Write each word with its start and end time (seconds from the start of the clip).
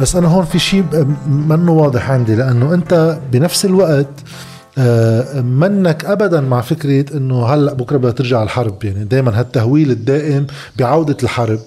بس 0.00 0.16
أنا 0.16 0.28
هون 0.28 0.44
في 0.44 0.58
شيء 0.58 0.84
منه 1.28 1.72
واضح 1.72 2.10
عندي 2.10 2.34
لأنه 2.34 2.74
أنت 2.74 3.18
بنفس 3.32 3.64
الوقت 3.64 4.08
آه، 4.78 5.40
منك 5.40 6.04
ابدا 6.04 6.40
مع 6.40 6.60
فكرة 6.60 7.16
إنه 7.16 7.46
هلأ 7.46 7.72
بكرة 7.74 7.96
بدها 7.96 8.10
ترجع 8.10 8.42
الحرب 8.42 8.84
يعني 8.84 9.04
دائما 9.04 9.40
هالتهويل 9.40 9.90
الدائم 9.90 10.46
بعودة 10.78 11.16
الحرب. 11.22 11.58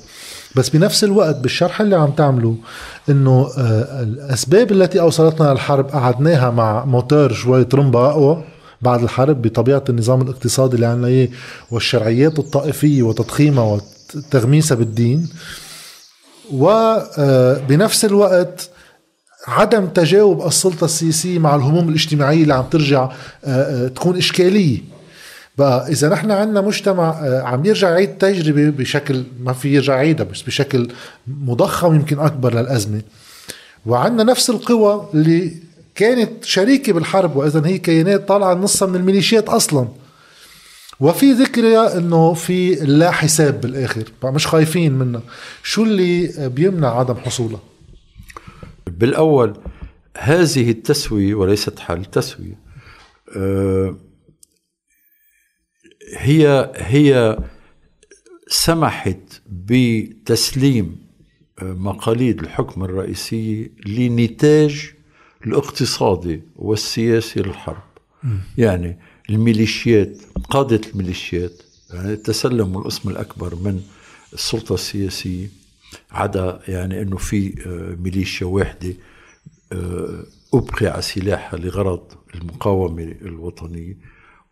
بس 0.56 0.70
بنفس 0.70 1.04
الوقت 1.04 1.36
بالشرح 1.36 1.82
اللي 1.82 1.96
عم 1.96 2.12
تعمله 2.12 2.56
إنه 3.10 3.50
آه، 3.58 4.04
الأسباب 4.04 4.72
التي 4.72 5.00
أوصلتنا 5.00 5.52
للحرب 5.52 5.90
قعدناها 5.90 6.50
مع 6.52 6.86
موتور 6.86 7.34
شوي 7.34 7.64
ترمبا 7.64 8.00
أقوى 8.10 8.44
بعد 8.82 9.04
الحرب 9.04 9.42
بطبيعة 9.42 9.84
النظام 9.90 10.22
الاقتصادي 10.22 10.76
اللي 10.76 10.86
عندنا 10.86 11.08
إياه 11.08 11.28
والشرعيات 11.72 12.40
الطائفية 12.40 13.04
وتضخيمها 13.04 13.80
وتغميسها 14.16 14.76
بالدين. 14.76 15.30
وبنفس 16.54 18.06
آه، 18.06 18.08
الوقت 18.10 18.70
عدم 19.48 19.86
تجاوب 19.86 20.48
السلطة 20.48 20.86
السياسية 20.86 21.40
مع 21.40 21.56
الهموم 21.56 21.90
الاجتماعية 21.90 22.44
اللي 22.44 22.54
عم 22.54 22.64
ترجع 22.64 23.10
آه، 23.46 23.88
تكون 23.88 24.18
إشكالية. 24.18 24.80
بقى 25.58 25.92
إذا 25.92 26.10
نحن 26.10 26.32
عندنا 26.32 26.62
مجتمع 26.62 27.16
عم 27.44 27.66
يرجع 27.66 27.90
يعيد 27.90 28.18
تجربة 28.18 28.70
بشكل 28.70 29.24
ما 29.40 29.54
في 29.54 29.76
يرجع 29.76 29.96
يعيدها 29.96 30.26
بس 30.26 30.42
بشكل 30.42 30.88
مضخم 31.28 31.96
يمكن 31.96 32.20
أكبر 32.20 32.54
للأزمة. 32.54 33.02
وعندنا 33.86 34.24
نفس 34.24 34.50
القوى 34.50 35.10
اللي 35.14 35.52
كانت 35.96 36.44
شريكة 36.44 36.94
بالحرب 36.94 37.36
وإذا 37.36 37.68
هي 37.68 37.78
كيانات 37.78 38.28
طالعة 38.28 38.54
نصها 38.54 38.88
من 38.88 38.96
الميليشيات 38.96 39.50
أصلا. 39.50 39.88
وفي 41.02 41.32
ذكرى 41.32 41.78
إنه 41.78 42.34
في 42.34 42.76
لا 42.76 43.12
حساب 43.12 43.62
بالآخر 43.62 44.04
مش 44.24 44.48
خايفين 44.48 44.94
منها 44.94 45.22
شو 45.64 45.84
اللي 45.84 46.50
بيمنع 46.50 47.00
عدم 47.00 47.16
حصولها 47.16 47.60
بالأول 48.88 49.58
هذه 50.18 50.70
التسوية 50.70 51.36
وليست 51.36 51.80
حل 51.80 52.06
تسويه 52.06 52.60
أه 53.38 53.96
هي 56.18 56.72
هي 56.76 57.38
سمحت 58.48 59.42
بتسليم 59.50 61.02
آه، 61.62 61.74
مقاليد 61.74 62.40
الحكم 62.40 62.84
الرئيسية 62.84 63.72
لنتاج 63.86 64.94
الاقتصادي 65.46 66.42
والسياسي 66.56 67.42
للحرب. 67.42 67.84
م. 68.24 68.38
يعني 68.58 69.00
الميليشيات 69.30 70.18
قادة 70.50 70.82
الميليشيات 70.92 71.62
يعني 71.94 72.16
تسلموا 72.16 72.82
الاسم 72.82 73.10
الأكبر 73.10 73.56
من 73.56 73.82
السلطة 74.34 74.74
السياسية 74.74 75.48
عدا 76.12 76.60
يعني 76.68 77.02
أنه 77.02 77.18
في 77.18 77.54
آه، 77.68 78.04
ميليشيا 78.04 78.48
واحدة 78.48 78.94
آه، 79.74 80.24
أبقي 80.54 80.88
على 80.88 81.02
سلاحها 81.02 81.60
لغرض 81.60 82.04
المقاومة 82.36 83.16
الوطنية. 83.22 83.98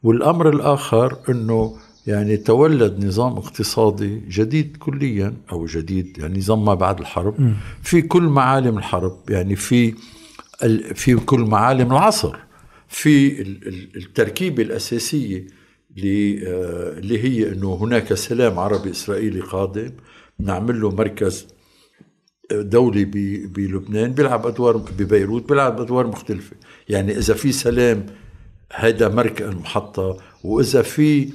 والأمر 0.03 0.49
الآخر 0.49 1.17
أنه 1.29 1.77
يعني 2.07 2.37
تولد 2.37 3.05
نظام 3.05 3.37
اقتصادي 3.37 4.19
جديد 4.29 4.77
كليا 4.77 5.33
أو 5.51 5.65
جديد 5.65 6.17
يعني 6.17 6.39
نظام 6.39 6.65
ما 6.65 6.73
بعد 6.73 6.99
الحرب. 6.99 7.53
في 7.83 8.01
كل 8.01 8.23
معالم 8.23 8.77
الحرب 8.77 9.17
يعني 9.29 9.55
في 9.55 9.93
في 10.95 11.15
كل 11.15 11.39
معالم 11.39 11.91
العصر. 11.91 12.35
في 12.89 13.41
التركيبة 13.95 14.63
الأساسية 14.63 15.47
اللي 15.97 17.23
هي 17.23 17.51
أنه 17.51 17.73
هناك 17.81 18.13
سلام 18.13 18.59
عربي 18.59 18.91
إسرائيلي 18.91 19.39
قادم. 19.39 19.91
نعمل 20.39 20.81
له 20.81 20.89
مركز 20.89 21.47
دولي 22.51 23.05
بلبنان 23.45 24.11
بيلعب 24.13 24.47
أدوار 24.47 24.77
ببيروت 24.77 25.49
بيلعب 25.49 25.81
أدوار 25.81 26.07
مختلفة. 26.07 26.55
يعني 26.89 27.17
إذا 27.17 27.33
في 27.33 27.51
سلام 27.51 28.05
هذا 28.73 29.07
مركز 29.07 29.45
المحطة 29.45 30.17
وإذا 30.43 30.81
في 30.81 31.29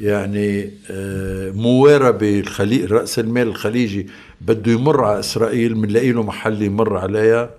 يعني 0.00 0.70
آه، 0.90 1.50
مواربة 1.50 2.40
الخليج 2.40 2.92
رأس 2.92 3.18
المال 3.18 3.48
الخليجي 3.48 4.06
بده 4.40 4.72
يمر 4.72 5.04
على 5.04 5.18
إسرائيل 5.18 5.74
بنلاقي 5.74 6.12
له 6.12 6.22
محل 6.22 6.62
يمر 6.62 6.96
عليها. 6.96 7.50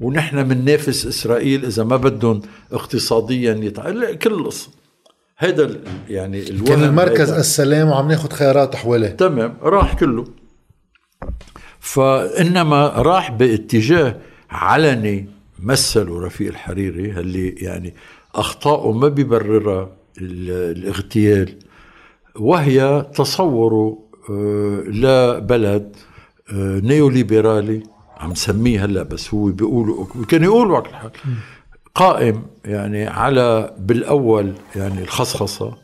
ونحن 0.00 0.42
بننافس 0.42 1.06
إسرائيل 1.06 1.64
إذا 1.64 1.84
ما 1.84 1.96
بدهم 1.96 2.42
اقتصاديا 2.72 3.54
يتع... 3.54 3.90
كل 4.14 4.32
القصة 4.32 4.68
هذا 5.36 5.70
يعني 6.08 6.50
الوهم 6.50 6.64
كان 6.64 6.84
المركز 6.84 7.28
هيدا. 7.28 7.40
السلام 7.40 7.88
وعم 7.88 8.08
ناخذ 8.08 8.30
خيارات 8.30 8.76
حواليه 8.76 9.08
تمام 9.08 9.56
راح 9.62 9.94
كله. 9.94 10.24
فإنما 11.80 12.88
راح 12.88 13.30
باتجاه 13.30 14.16
علني 14.50 15.28
مثله 15.58 16.20
رفيق 16.26 16.48
الحريري 16.48 17.20
اللي 17.20 17.48
يعني 17.48 17.94
أخطاؤه 18.34 18.92
ما 18.92 19.08
بيبررها 19.08 19.96
الاغتيال 20.20 21.58
وهي 22.36 23.06
تصوره 23.14 23.98
آه، 24.30 24.82
لبلد 24.86 25.96
آه، 26.52 26.80
نيوليبرالي. 26.80 27.82
عم 28.22 28.34
سميه 28.34 28.84
هلا 28.84 29.02
بس 29.02 29.34
هو 29.34 29.44
بيقولوا 29.44 30.06
كان 30.28 30.44
يقول 30.44 30.70
وقت 30.70 30.86
الحال 30.86 31.10
قائم 31.94 32.42
يعني 32.64 33.06
على 33.06 33.74
بالأول 33.78 34.52
يعني 34.76 35.02
الخصخصة 35.02 35.74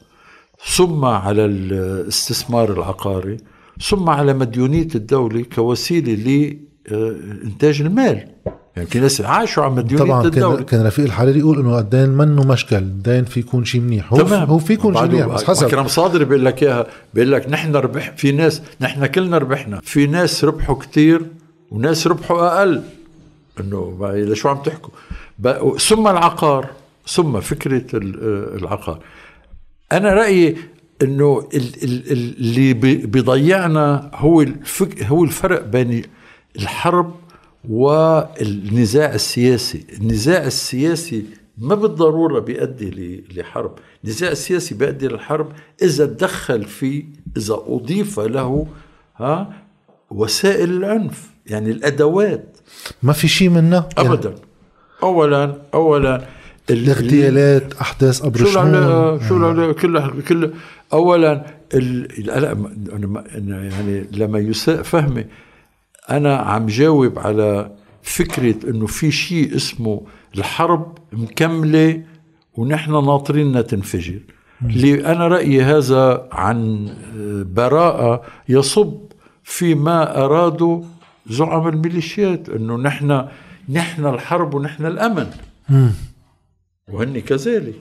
ثم 0.76 1.04
على 1.04 1.44
الاستثمار 1.44 2.72
العقاري 2.72 3.36
ثم 3.82 4.10
على 4.10 4.34
مديونية 4.34 4.88
الدولة 4.94 5.44
كوسيلة 5.54 6.44
لانتاج 6.90 7.80
المال. 7.80 8.28
يعني 8.76 8.88
في 8.90 9.00
ناس 9.00 9.20
عاشوا 9.20 9.64
على 9.64 9.72
مديونية 9.72 10.04
طبعا 10.04 10.24
الدولة. 10.24 10.56
كان, 10.56 10.64
كان 10.64 10.86
رفيق 10.86 11.04
الحريري 11.04 11.38
يقول 11.38 11.58
إنه 11.58 11.78
الدين 11.78 12.08
منه 12.08 12.42
مشكل 12.42 12.76
الدين 12.76 13.24
في 13.24 13.40
يكون 13.40 13.64
شيء 13.64 13.80
منيح. 13.80 14.12
هو 14.12 14.18
تمام. 14.18 14.48
هو 14.48 14.58
في 14.58 14.72
يكون 14.72 14.94
شيء 14.94 15.04
منيح 15.04 15.26
بس 15.26 15.44
حسب. 15.44 15.68
كرم 15.68 15.88
صادري 15.88 16.24
بيقول 16.24 16.44
لك 16.44 16.62
إياها 16.62 16.86
بيقول 17.14 17.32
لك 17.32 17.48
نحن 17.48 17.76
ربح 17.76 18.14
في 18.16 18.32
ناس 18.32 18.62
نحن 18.80 19.06
كلنا 19.06 19.38
ربحنا. 19.38 19.80
في 19.82 20.06
ناس 20.06 20.44
ربحوا 20.44 20.74
كثير 20.76 21.26
وناس 21.70 22.06
ربحوا 22.06 22.58
أقل. 22.58 22.82
إنه 23.60 24.10
اذا 24.14 24.34
شو 24.34 24.48
عم 24.48 24.62
تحكوا؟ 24.62 24.90
ثم 25.78 26.08
العقار 26.08 26.70
ثم 27.06 27.40
فكرة 27.40 27.84
العقار. 27.94 29.02
أنا 29.92 30.14
رأيي 30.14 30.56
إنه 31.02 31.48
اللي 31.54 32.74
بيضيعنا 33.06 34.10
هو 34.14 34.46
هو 35.02 35.24
الفرق 35.24 35.66
بين 35.66 36.02
الحرب 36.56 37.14
والنزاع 37.68 39.14
السياسي. 39.14 39.84
النزاع 40.00 40.44
السياسي 40.44 41.24
ما 41.58 41.74
بالضرورة 41.74 42.40
بيؤدي 42.40 43.24
لحرب. 43.36 43.78
النزاع 44.04 44.30
السياسي 44.30 44.74
بيؤدي 44.74 45.08
للحرب 45.08 45.52
إذا 45.82 46.06
تدخل 46.06 46.64
فيه 46.64 47.04
إذا 47.36 47.54
أضيف 47.66 48.20
له 48.20 48.66
ها 49.16 49.52
وسائل 50.10 50.70
العنف 50.70 51.30
يعني 51.48 51.70
الأدوات. 51.70 52.56
ما 53.02 53.12
في 53.12 53.28
شيء 53.28 53.48
منها. 53.48 53.88
أبدا. 53.98 54.34
أولا 55.02 55.56
أولا 55.74 56.24
الاغتيالات 56.70 57.74
أحداث 57.74 58.24
ابو 58.24 58.38
شو 58.38 58.46
شو 59.28 59.74
كل 59.74 60.22
كل 60.22 60.50
اولا 60.92 61.46
يعني 63.34 64.06
لما 64.12 64.38
يساء 64.38 64.82
فهمي 64.82 65.24
أنا 66.10 66.36
عم 66.36 66.66
جاوب 66.66 67.18
على 67.18 67.70
فكرة 68.02 68.70
إنه 68.70 68.86
في 68.86 69.10
شيء 69.10 69.56
اسمه 69.56 70.02
الحرب 70.36 70.98
مكملة 71.12 72.02
ونحن 72.54 72.92
ناطرينها 72.92 73.62
تنفجر. 73.62 74.20
اللي 74.62 75.06
أنا 75.06 75.28
رأيي 75.28 75.62
هذا 75.62 76.28
عن 76.32 76.88
براءة 77.54 78.22
يصب 78.48 78.98
فيما 79.44 80.24
أرادوا 80.24 80.82
زعم 81.30 81.68
الميليشيات 81.68 82.48
انه 82.48 82.76
نحن 82.76 83.28
نحن 83.68 84.06
الحرب 84.06 84.54
ونحن 84.54 84.86
الأمن. 84.86 85.26
وهن 86.92 87.20
كذلك. 87.20 87.74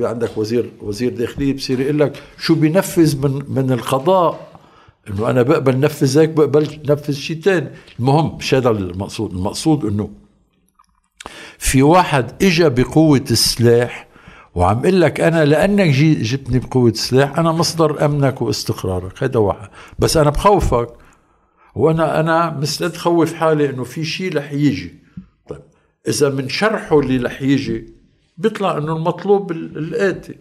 عندك 0.00 0.38
وزير 0.38 0.70
وزير 0.80 1.16
داخليه 1.16 1.52
بصير 1.52 1.80
يقول 1.80 1.98
لك 1.98 2.22
شو 2.38 2.54
بينفذ 2.54 3.28
من 3.28 3.42
من 3.48 3.72
القضاء؟ 3.72 4.54
انه 5.10 5.30
أنا 5.30 5.42
بقبل 5.42 5.80
نفذ 5.80 6.18
هيك 6.18 6.28
بقبل 6.30 6.80
نفذ 6.88 7.12
شيء 7.12 7.40
ثاني 7.40 7.68
المهم 7.98 8.36
مش 8.36 8.54
هذا 8.54 8.70
المقصود 8.70 9.32
المقصود 9.32 9.84
إنه 9.84 10.10
في 11.58 11.82
واحد 11.82 12.42
اجى 12.42 12.68
بقوة 12.68 13.24
السلاح 13.30 14.08
وعم 14.54 14.78
أقول 14.78 15.00
لك 15.00 15.20
أنا 15.20 15.44
لأنك 15.44 15.88
جي 15.88 16.14
جبتني 16.14 16.58
بقوة 16.58 16.90
السلاح 16.90 17.38
أنا 17.38 17.52
مصدر 17.52 18.04
أمنك 18.04 18.42
واستقرارك. 18.42 19.22
هذا 19.22 19.38
واحد. 19.38 19.68
بس 19.98 20.16
أنا 20.16 20.30
بخوفك 20.30 20.88
وأنا 21.74 22.20
أنا 22.20 22.50
مستعد 22.50 22.96
خوف 22.96 23.34
حالي 23.34 23.70
إنه 23.70 23.84
في 23.84 24.04
شيء 24.04 24.36
رح 24.36 24.52
يجي. 24.52 24.94
طيب 25.48 25.60
إذا 26.08 26.28
من 26.30 26.48
شرحه 26.48 27.00
اللي 27.00 27.16
رح 27.16 27.42
يجي 27.42 27.86
بيطلع 28.38 28.78
إنه 28.78 28.96
المطلوب 28.96 29.52
الآتي. 29.52 30.34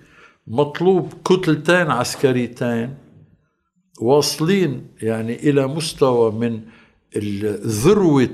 مطلوب 0.47 1.13
كتلتين 1.25 1.91
عسكريتين 1.91 2.93
واصلين 4.01 4.87
يعني 5.01 5.49
إلى 5.49 5.67
مستوى 5.67 6.31
من 6.31 6.61
ذروة 7.65 8.29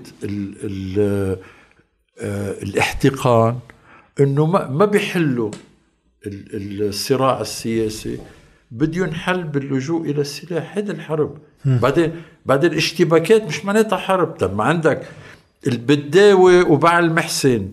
آه، 2.21 2.51
الاحتقان 2.63 3.59
إنه 4.19 4.45
ما 4.45 4.69
ما 4.69 4.85
بيحلوا 4.85 5.51
ال- 6.25 6.87
الصراع 6.87 7.41
السياسي 7.41 8.19
بده 8.71 8.97
ينحل 9.05 9.43
باللجوء 9.43 10.09
إلى 10.09 10.21
السلاح. 10.21 10.77
هذا 10.77 10.91
الحرب. 10.91 11.37
بعدين 11.65 12.11
بعدين 12.45 12.71
الاشتباكات 12.71 13.43
مش 13.47 13.65
معناتها 13.65 13.97
حرب. 13.97 14.27
طب 14.27 14.55
ما 14.55 14.63
عندك 14.63 15.01
البداوي 15.67 16.61
وبعل 16.61 17.05
المحسن 17.05 17.67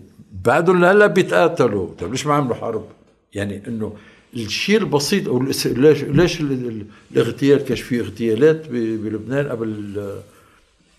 بعدهم 0.45 0.81
لهلا 0.81 1.07
بيتقاتلوا. 1.07 1.89
طب 1.99 2.11
ليش 2.11 2.25
ما 2.25 2.33
عملوا 2.33 2.55
حرب؟ 2.55 2.85
يعني 3.33 3.61
إنه 3.67 3.93
الشيء 4.35 4.77
البسيط 4.77 5.27
أو 5.27 5.39
ليش 5.43 5.67
ليش 6.07 6.41
ال- 6.41 6.51
ال- 6.51 6.85
الاغتيال؟ 7.11 7.59
كانش 7.65 7.81
في 7.81 7.99
اغتيالات 7.99 8.67
بلبنان 8.69 9.47
قبل 9.47 9.95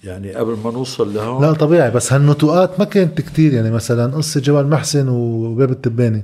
يعني 0.04 0.32
قبل 0.34 0.56
ما 0.64 0.70
نوصل 0.70 1.14
لهون؟ 1.14 1.42
لا 1.42 1.52
طبيعي. 1.52 1.90
بس 1.90 2.12
هالنتوءات 2.12 2.78
ما 2.78 2.84
كانت 2.84 3.20
كتير. 3.20 3.52
يعني 3.54 3.70
مثلا 3.70 4.16
قصة 4.16 4.40
جبل 4.40 4.66
محسن 4.66 5.08
وباب 5.08 5.70
التباني. 5.70 6.22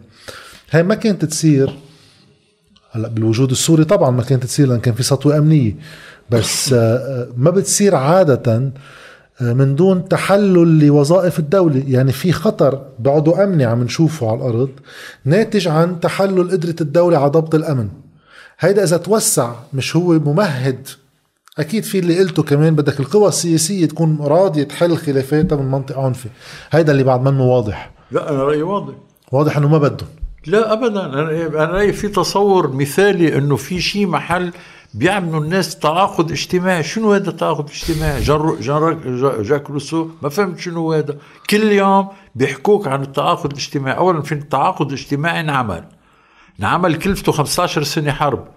هاي 0.70 0.82
ما 0.82 0.94
كانت 0.94 1.24
تصير. 1.24 1.70
هلأ 2.90 3.08
بالوجود 3.08 3.50
السوري 3.50 3.84
طبعا 3.84 4.10
ما 4.10 4.22
كانت 4.22 4.44
تصير 4.44 4.66
لأن 4.68 4.80
كان 4.80 4.94
في 4.94 5.02
سطوة 5.02 5.38
أمنية. 5.38 5.74
بس 6.30 6.72
آه، 6.72 6.78
آه، 6.78 7.28
ما 7.36 7.50
بتصير 7.50 7.94
عادة 7.94 8.72
آه، 9.40 9.52
من 9.52 9.74
دون 9.74 10.08
تحلل 10.08 10.86
لوظائف 10.86 11.38
الدولة. 11.38 11.84
يعني 11.88 12.12
في 12.12 12.32
خطر 12.32 12.82
بعده 12.98 13.44
أمني 13.44 13.64
عم 13.64 13.82
نشوفه 13.82 14.30
على 14.30 14.36
الأرض 14.36 14.70
ناتج 15.24 15.68
عن 15.68 16.00
تحلل 16.00 16.50
قدرة 16.50 16.76
الدولة 16.80 17.18
على 17.18 17.30
ضبط 17.30 17.54
الأمن. 17.54 17.88
هيدا 18.60 18.84
إذا 18.84 18.96
توسع 18.96 19.52
مش 19.74 19.96
هو 19.96 20.12
ممهد. 20.12 20.88
أكيد 21.58 21.84
في 21.84 21.98
اللي 21.98 22.18
قلته 22.18 22.42
كمان 22.42 22.74
بدك 22.74 23.00
القوى 23.00 23.28
السياسية 23.28 23.86
تكون 23.86 24.18
راضية 24.20 24.62
تحل 24.62 24.96
خلافاتها 24.96 25.56
من 25.56 25.70
منطقة 25.70 26.04
عنفي. 26.04 26.28
هيدا 26.70 26.92
اللي 26.92 27.04
بعد 27.04 27.20
منه 27.20 27.42
واضح. 27.44 27.90
لا 28.10 28.30
أنا 28.30 28.42
رأيي 28.42 28.62
واضح. 28.62 28.94
واضح 29.32 29.56
إنه 29.56 29.68
ما 29.68 29.78
بدهم. 29.78 30.08
لا 30.46 30.72
ابدا. 30.72 31.04
أنا 31.06 31.22
أنا 31.46 31.64
رأيي 31.64 31.92
في 31.92 32.08
تصور 32.08 32.72
مثالي 32.72 33.38
إنه 33.38 33.56
في 33.56 33.80
شيء 33.80 34.06
محل 34.06 34.52
بيعملوا 34.94 35.40
الناس 35.40 35.76
تعاقد 35.78 36.30
اجتماعي 36.30 36.82
شنو 36.82 37.12
هذا 37.12 37.30
تعاقد 37.30 37.68
اجتماعي 37.70 38.20
جا- 38.22 39.42
جاك 39.42 39.70
روسو 39.70 40.08
ما 40.22 40.28
فهمت 40.28 40.58
شنو 40.58 40.92
هذا. 40.92 41.18
كل 41.50 41.72
يوم 41.72 42.08
بيحكوك 42.34 42.88
عن 42.88 43.02
التعاقد 43.02 43.50
الاجتماعي. 43.50 43.96
اولا 43.98 44.22
في 44.22 44.32
التعاقد 44.32 44.86
الاجتماعي؟ 44.86 45.40
انعمل 45.40 45.84
انعمل 46.60 46.96
كلفته 46.96 47.32
15 47.32 47.82
سنة 47.82 48.12
حرب. 48.12 48.48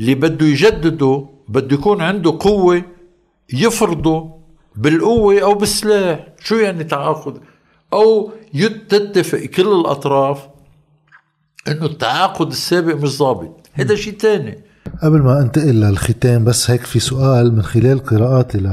اللي 0.00 0.14
بده 0.14 0.46
يجدده 0.46 1.26
بده 1.48 1.74
يكون 1.76 2.00
عنده 2.02 2.36
قوة 2.40 2.82
يفرضه 3.52 4.30
بالقوة 4.76 5.40
أو 5.42 5.54
بالسلاح. 5.54 6.26
شو 6.42 6.54
يعني 6.54 6.84
تعاقد 6.84 7.40
أو 7.92 8.32
تتفق 8.88 9.38
كل 9.38 9.68
الأطراف 9.80 10.48
إنه 11.68 11.86
التعاقد 11.86 12.46
السابق 12.50 12.94
مش 12.94 13.18
ضابط 13.18 13.66
هذا 13.72 13.94
شيء 13.94 14.12
تاني. 14.12 14.69
قبل 15.02 15.22
ما 15.22 15.40
انتقل 15.40 15.80
للختام 15.80 16.44
بس 16.44 16.70
هيك 16.70 16.80
في 16.80 16.98
سؤال 16.98 17.54
من 17.54 17.62
خلال 17.62 17.98
قراءاتي 17.98 18.58
ل 18.58 18.68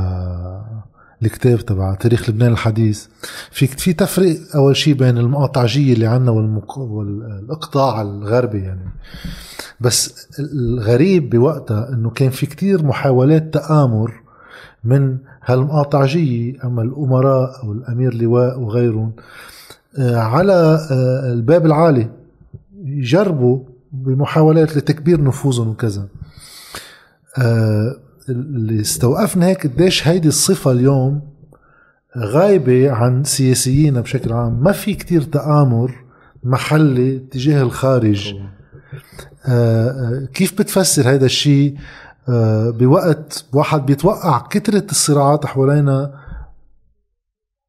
الكتاب 1.23 1.59
تبع 1.59 1.93
تاريخ 1.93 2.29
لبنان 2.29 2.51
الحديث. 2.51 3.05
في 3.51 3.67
في 3.67 3.93
تفريق 3.93 4.39
أول 4.55 4.75
شيء 4.75 4.93
بين 4.93 5.17
المقاطعجية 5.17 5.93
اللي 5.93 6.05
عندنا 6.05 6.31
والمق... 6.31 6.77
والإقطاع 6.77 8.01
الغربي 8.01 8.59
يعني. 8.59 8.91
بس 9.81 10.27
الغريب 10.39 11.29
بوقتها 11.29 11.89
إنه 11.89 12.09
كان 12.09 12.29
في 12.29 12.45
كتير 12.45 12.83
محاولات 12.83 13.53
تآمر 13.53 14.13
من 14.83 15.17
هالمقاطعجية 15.45 16.53
أما 16.63 16.81
الأمراء 16.81 17.63
أو 17.63 17.71
الأمير 17.71 18.13
لواء 18.13 18.59
وغيرهم 18.59 19.11
آه، 19.99 20.17
على 20.17 20.87
آه، 20.91 21.33
الباب 21.33 21.65
العالي. 21.65 22.09
يجربوا 22.83 23.59
بمحاولات 24.03 24.77
لتكبير 24.77 25.23
نفوذهم 25.23 25.67
وكذا. 25.67 26.07
آه، 27.37 27.95
اللي 28.29 28.81
استوقفنا 28.81 29.45
هيك 29.45 29.67
قديش 29.67 30.07
هيدي 30.07 30.27
الصفة 30.27 30.71
اليوم 30.71 31.21
غايبة 32.17 32.91
عن 32.91 33.23
سياسيين 33.23 34.01
بشكل 34.01 34.33
عام. 34.33 34.63
ما 34.63 34.71
في 34.71 34.93
كتير 34.93 35.21
تآمر 35.21 35.95
محلي 36.43 37.19
تجاه 37.19 37.61
الخارج. 37.61 38.35
آه، 39.45 39.89
آه، 39.89 40.27
كيف 40.33 40.53
بتفسر 40.61 41.09
هذا 41.09 41.25
الشيء؟ 41.25 41.75
بوقت 42.69 43.45
واحد 43.53 43.85
بيتوقع 43.85 44.47
كثرة 44.47 44.85
الصراعات 44.91 45.45
حوالينا 45.45 46.13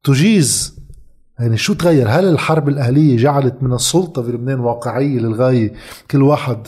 تجيز 0.03 0.78
يعني 1.39 1.57
شو 1.57 1.73
تغير؟ 1.73 2.07
هل 2.09 2.25
الحرب 2.25 2.69
الأهلية 2.69 3.17
جعلت 3.17 3.63
من 3.63 3.73
السلطة 3.73 4.21
في 4.21 4.31
لبنان 4.31 4.59
واقعية 4.59 5.19
للغاية 5.19 5.73
كل 6.11 6.21
واحد 6.21 6.67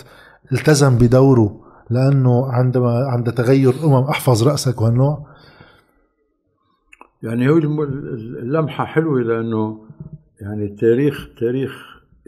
التزم 0.52 0.98
بدوره 0.98 1.62
لأنه 1.90 2.46
عندما 2.52 3.06
عند 3.06 3.32
تغير 3.32 3.74
أمم 3.84 4.04
أحفظ 4.04 4.48
رأسك 4.48 4.82
وهالنوع؟ 4.82 5.28
يعني 7.24 7.50
هو 7.50 7.58
اللمحة 7.58 8.86
حلوة 8.86 9.22
لأنه 9.22 9.80
يعني 10.42 10.68
تاريخ 10.68 11.30
تاريخ 11.40 11.72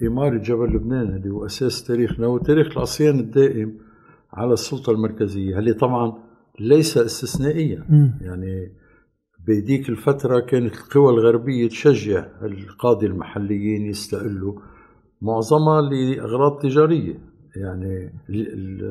إمارة 0.03 0.37
جبل 0.37 0.75
لبنان 0.75 1.15
اللي 1.15 1.29
هو 1.29 1.45
أساس 1.45 1.83
تاريخنا 1.83 2.25
هو 2.25 2.37
تاريخ 2.37 2.71
العصيان 2.71 3.19
الدائم 3.19 3.73
على 4.33 4.53
السلطة 4.53 4.91
المركزية 4.91 5.59
اللي 5.59 5.73
طبعا 5.73 6.13
ليس 6.59 6.97
استثنائيا. 6.97 7.85
يعني 8.21 8.71
بهديك 9.47 9.89
الفترة 9.89 10.39
كانت 10.39 10.73
القوى 10.75 11.13
الغربية 11.13 11.67
تشجع 11.69 12.25
القادة 12.41 13.07
المحليين 13.07 13.85
يستقلوا. 13.85 14.53
معظمها 15.21 15.81
لأغراض 15.81 16.59
تجارية. 16.61 17.19
يعني 17.55 18.13
ال 18.29 18.53
ال 18.53 18.83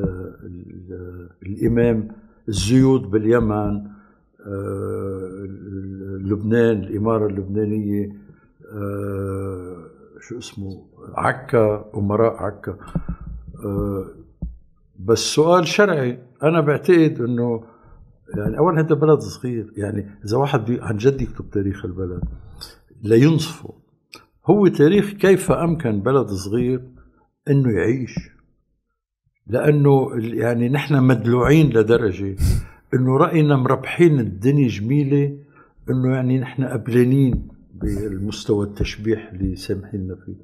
ال 0.45 1.29
الإمام 1.43 2.09
الزيود 2.49 3.03
باليمن 3.03 3.93
آه، 4.47 5.47
لبنان 6.21 6.77
الإمارة 6.83 7.27
اللبنانية 7.27 8.13
آه، 8.73 9.77
شو 10.21 10.39
اسمه 10.39 10.85
عكا 11.15 11.91
أمراء 11.97 12.33
عكا. 12.43 12.77
آه، 13.65 14.07
بس 15.01 15.19
سؤال 15.19 15.67
شرعي. 15.67 16.19
أنا 16.43 16.61
بعتقد 16.61 17.21
أنه 17.21 17.65
يعني 18.37 18.59
أولا 18.59 18.81
هذا 18.81 18.95
بلد 18.95 19.19
صغير 19.19 19.73
يعني 19.77 20.07
إذا 20.25 20.37
واحد 20.37 20.71
عن 20.81 20.97
جد 20.97 21.21
يكتب 21.23 21.51
تاريخ 21.51 21.85
البلد 21.85 22.21
لينصفه 23.03 23.75
هو 24.47 24.67
تاريخ 24.67 25.11
كيف 25.13 25.53
أمكن 25.53 26.01
بلد 26.01 26.27
صغير 26.27 26.83
أنه 27.51 27.71
يعيش؟ 27.71 28.15
لأنه 29.47 30.15
ال- 30.15 30.35
يعني 30.35 30.69
نحن 30.69 31.03
مدلوعين 31.03 31.71
لدرجة 31.71 32.37
أنه 32.95 33.17
رأينا 33.17 33.57
مربحين 33.57 34.21
الدنيا 34.21 34.69
جميلة 34.69 35.39
أنه 35.91 36.15
يعني 36.15 36.39
نحن 36.41 36.65
قبلانين 36.65 37.49
بالمستوى 37.75 38.67
التشبيح 38.67 39.31
اللي 39.33 39.57
سامحيننا 39.57 40.15
فيه. 40.15 40.35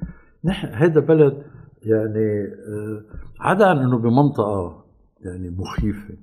نحن 0.44 0.66
هذا 0.68 1.00
بلد 1.00 1.42
يعني 1.82 2.44
آه، 2.68 3.02
عدا 3.40 3.66
عن 3.66 3.78
أنه 3.78 3.98
بمنطقة 3.98 4.84
يعني 5.20 5.50
مخيفة. 5.50 6.14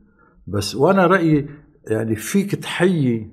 بس 0.48 0.76
وأنا 0.76 1.08
رأيي 1.08 1.50
يعني 1.88 2.16
فيك 2.16 2.56
تحيي 2.56 3.30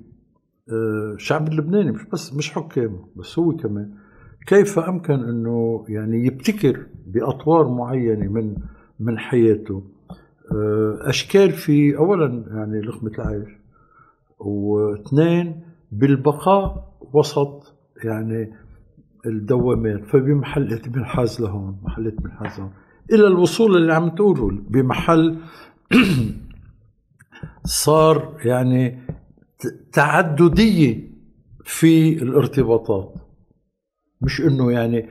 آه، 0.69 1.13
الشعب 1.15 1.47
اللبناني 1.47 1.91
مش 1.91 2.03
بس 2.13 2.33
مش 2.33 2.51
حكامه 2.51 3.07
بس 3.15 3.39
هو 3.39 3.55
كمان. 3.55 3.91
كيف 4.47 4.79
أمكن 4.79 5.13
إنه 5.13 5.85
يعني 5.87 6.25
يبتكر 6.25 6.85
بأطوار 7.07 7.67
معينة 7.67 8.31
من 8.31 8.55
من 8.99 9.19
حياته؟ 9.19 9.83
آه، 10.51 10.99
أشكال 11.01 11.51
في 11.51 11.97
اولا 11.97 12.45
يعني 12.51 12.81
لقمه 12.81 13.11
العيش 13.19 13.49
واثنين 14.39 15.61
بالبقاء 15.91 16.93
وسط 17.13 17.73
يعني 18.03 18.53
الدوامات. 19.25 20.05
فبمحل 20.05 20.81
بنحاز 20.87 21.41
لهون 21.41 21.77
محلات 21.83 22.13
بنحاز 22.21 22.59
لهون 22.59 22.71
إلى 23.11 23.27
الوصول 23.27 23.77
اللي 23.77 23.93
عم 23.93 24.09
تقوله 24.09 24.51
بمحل 24.69 25.37
صار 27.65 28.37
يعني 28.45 28.99
ت- 29.59 29.93
تعددية 29.93 31.09
في 31.65 32.13
الارتباطات. 32.23 33.13
مش 34.21 34.41
إنه 34.41 34.71
يعني 34.71 35.05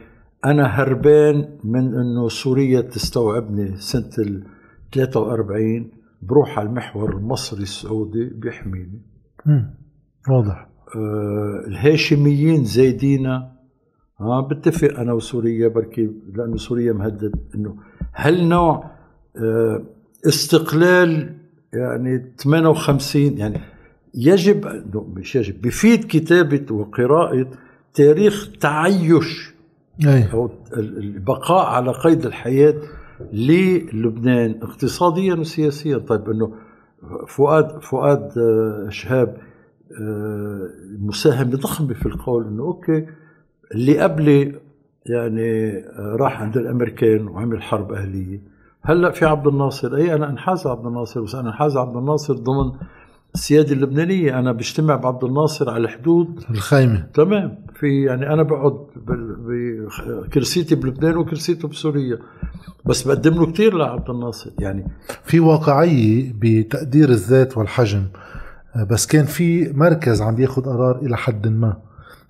أنا 0.45 0.67
هربان 0.67 1.59
من 1.65 1.95
إنه 1.95 2.29
سوريا 2.29 2.81
تستوعبني 2.81 3.77
سنة 3.77 4.11
ال 4.19 4.45
43 4.95 5.91
بروح 6.23 6.59
على 6.59 6.69
المحور 6.69 7.17
المصري 7.17 7.62
السعودي 7.62 8.25
بيحميني. 8.25 9.03
واضح. 10.31 10.69
آه 10.97 11.65
الهاشميين 11.67 12.65
زايدينا. 12.65 13.53
ها 14.21 14.41
بتفق 14.41 14.99
أنا 15.01 15.12
وسوريا 15.12 15.69
بركي 15.69 16.11
لأنه 16.35 16.57
سوريا 16.57 16.93
مهدد 16.93 17.35
إنه 17.55 17.77
هل 18.12 18.49
نوع 18.49 18.91
آه 19.37 19.83
استقلال 20.29 21.37
يعني 21.73 22.33
58 22.38 23.38
يعني 23.38 23.61
يجب 24.14 24.85
مش 25.17 25.37
يجب 25.37 25.62
بفيد 25.62 26.05
كتابة 26.05 26.75
وقراءة 26.75 27.47
تاريخ 27.95 28.50
تعيش 28.61 29.55
أي. 30.07 30.33
أو 30.33 30.50
البقاء 30.76 31.67
على 31.67 31.93
قيد 31.93 32.26
الحياة 32.26 32.75
للبنان 33.33 34.59
اقتصاديا 34.62 35.35
وسياسيا 35.35 35.99
طيب 35.99 36.31
إنه 36.31 36.55
فؤاد 37.29 37.83
فؤاد 37.83 38.38
آه، 38.38 38.88
شهاب 38.91 39.37
آه، 40.00 40.69
مساهمه 40.99 41.57
ضخمه 41.57 41.95
في 41.95 42.07
القول 42.07 42.47
إنه 42.47 42.62
أوكي 42.62 43.07
اللي 43.75 43.99
قبلي 43.99 44.61
يعني 45.07 45.76
آه، 45.76 46.17
راح 46.21 46.43
عند 46.43 46.57
الأمريكان 46.57 47.29
وعمل 47.29 47.62
حرب 47.62 47.93
أهلية 47.93 48.41
هلأ 48.85 49.11
في 49.11 49.25
عبد 49.25 49.47
الناصر. 49.47 49.97
أي 49.97 50.15
أنا 50.15 50.31
انحاز 50.31 50.67
عبد 50.67 50.87
الناصر 50.87 51.21
بس 51.21 51.35
أنا 51.35 51.49
انحاز 51.49 51.77
عبد 51.77 51.97
الناصر 51.97 52.35
ضمن 52.35 52.73
السياده 53.35 53.73
اللبنانية. 53.73 54.39
أنا 54.39 54.53
بجتمع 54.53 54.97
بعبد 54.97 55.25
الناصر 55.25 55.71
على 55.71 55.85
الحدود. 55.85 56.45
الخيمة. 56.51 57.07
تمام. 57.15 57.59
في 57.75 58.03
يعني 58.03 58.33
أنا 58.33 58.43
بقعد 58.43 58.87
بكرسيتي 58.97 60.75
بلبنان 60.75 61.17
وكرسيته 61.17 61.69
بسوريا. 61.69 62.19
بس 62.85 63.03
بقدم 63.03 63.35
له 63.35 63.53
كثير 63.53 63.77
لعبد 63.77 64.11
الناصر. 64.11 64.51
يعني 64.59 64.87
في 65.25 65.41
واقعية 65.41 66.33
بتقدير 66.39 67.09
الذات 67.09 67.59
والحجم. 67.59 68.03
آه، 68.77 68.85
بس 68.85 69.07
كان 69.07 69.25
في 69.25 69.73
مركز 69.73 70.23
عم 70.23 70.41
ياخذ 70.41 70.62
قرار 70.62 70.99
إلى 71.03 71.17
حد 71.17 71.49
ما. 71.49 71.77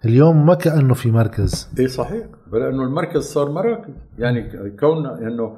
اليوم 0.05 0.47
ما 0.47 0.55
كأنه 0.55 0.95
في 0.95 1.11
مركز. 1.11 1.69
إيه 1.79 1.87
صحيح. 1.87 2.27
لأنه 2.53 2.83
المركز 2.83 3.23
صار 3.23 3.51
مراكز. 3.51 3.95
يعني 4.19 4.71
كوننا 4.81 5.19
إنه 5.19 5.57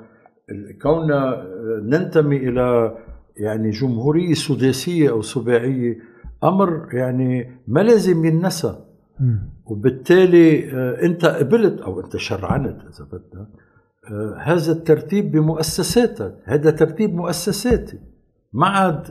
كوننا 0.83 1.47
ننتمي 1.83 2.37
إلى 2.37 2.97
يعني 3.37 3.71
جمهوريه 3.71 4.35
سداسيه 4.35 5.11
أو 5.11 5.23
سباعيه 5.23 5.99
أمر 6.45 6.89
يعني 6.93 7.61
ما 7.69 7.81
لازم 7.81 8.25
ينسى. 8.25 8.85
وبالتالي 9.67 10.73
آه، 10.73 11.03
أنت 11.03 11.25
قبلت 11.25 11.81
أو 11.81 12.01
أنت 12.01 12.17
شرعنت 12.17 12.81
إذا 12.81 13.05
بدك 13.05 13.49
آه، 14.11 14.37
هذا 14.39 14.73
الترتيب 14.73 15.33
بمؤسساتك 15.33 16.35
هذا 16.45 16.71
ترتيب 16.71 17.15
مؤسساتي 17.15 17.99
ما 18.53 18.67
عاد 18.67 19.11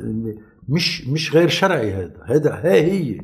مش 0.70 1.08
مش 1.08 1.36
غير 1.36 1.48
شرعي 1.48 1.94
هذا 1.94 2.24
هذا 2.26 2.54
ها 2.54 2.74
هي. 2.74 3.22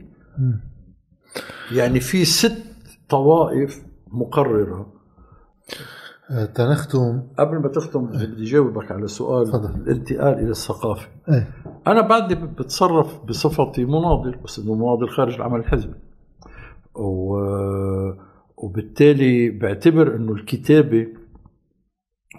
يعني 1.71 1.99
في 1.99 2.25
ست 2.25 2.63
طوائف 3.09 3.83
مقررة 4.07 4.79
آه، 4.79 5.98
تنختم. 6.55 7.21
قبل 7.39 7.57
ما 7.57 7.67
تختم 7.67 8.05
بدي 8.05 8.43
جاوبك 8.43 8.91
على 8.91 9.07
سؤال 9.07 9.47
تفضل. 9.47 9.81
الانتقال 9.81 10.33
إلى 10.33 10.49
الثقافة. 10.49 11.07
إيه. 11.29 11.47
أنا 11.87 12.01
بعدني 12.01 12.47
بتصرف 12.47 13.25
بصفتي 13.25 13.85
مناضل 13.85 14.35
بس 14.45 14.59
إنه 14.59 14.75
مناضل 14.75 15.09
خارج 15.09 15.35
العمل 15.35 15.59
الحزبي. 15.59 15.93
و... 16.95 17.37
وبالتالي 18.57 19.49
بعتبر 19.49 20.15
إنه 20.15 20.31
الكتابة 20.31 21.07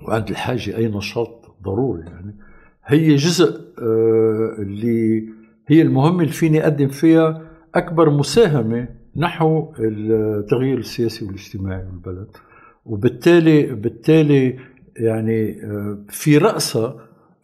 وعند 0.09 0.29
الحاجة 0.29 0.77
أي 0.77 0.89
نشاط 0.89 1.57
ضروري 1.63 2.03
يعني 2.03 2.37
هي 2.85 3.15
جزء 3.15 3.61
آه، 3.79 4.55
اللي 4.59 5.29
هي 5.69 5.83
المهمة 5.83 6.21
اللي 6.21 6.33
فيني 6.33 6.63
أقدم 6.63 6.89
فيها 6.89 7.43
أكبر 7.75 8.11
مساهمة 8.11 8.89
نحو 9.17 9.73
التغيير 9.79 10.79
السياسي 10.79 11.25
والاجتماعي 11.25 11.85
بالبلد 11.85 12.37
وبالتالي 12.85 13.63
بالتالي 13.63 14.59
يعني 14.97 15.65
آه، 15.65 15.99
في 16.09 16.39
رأسها 16.39 16.97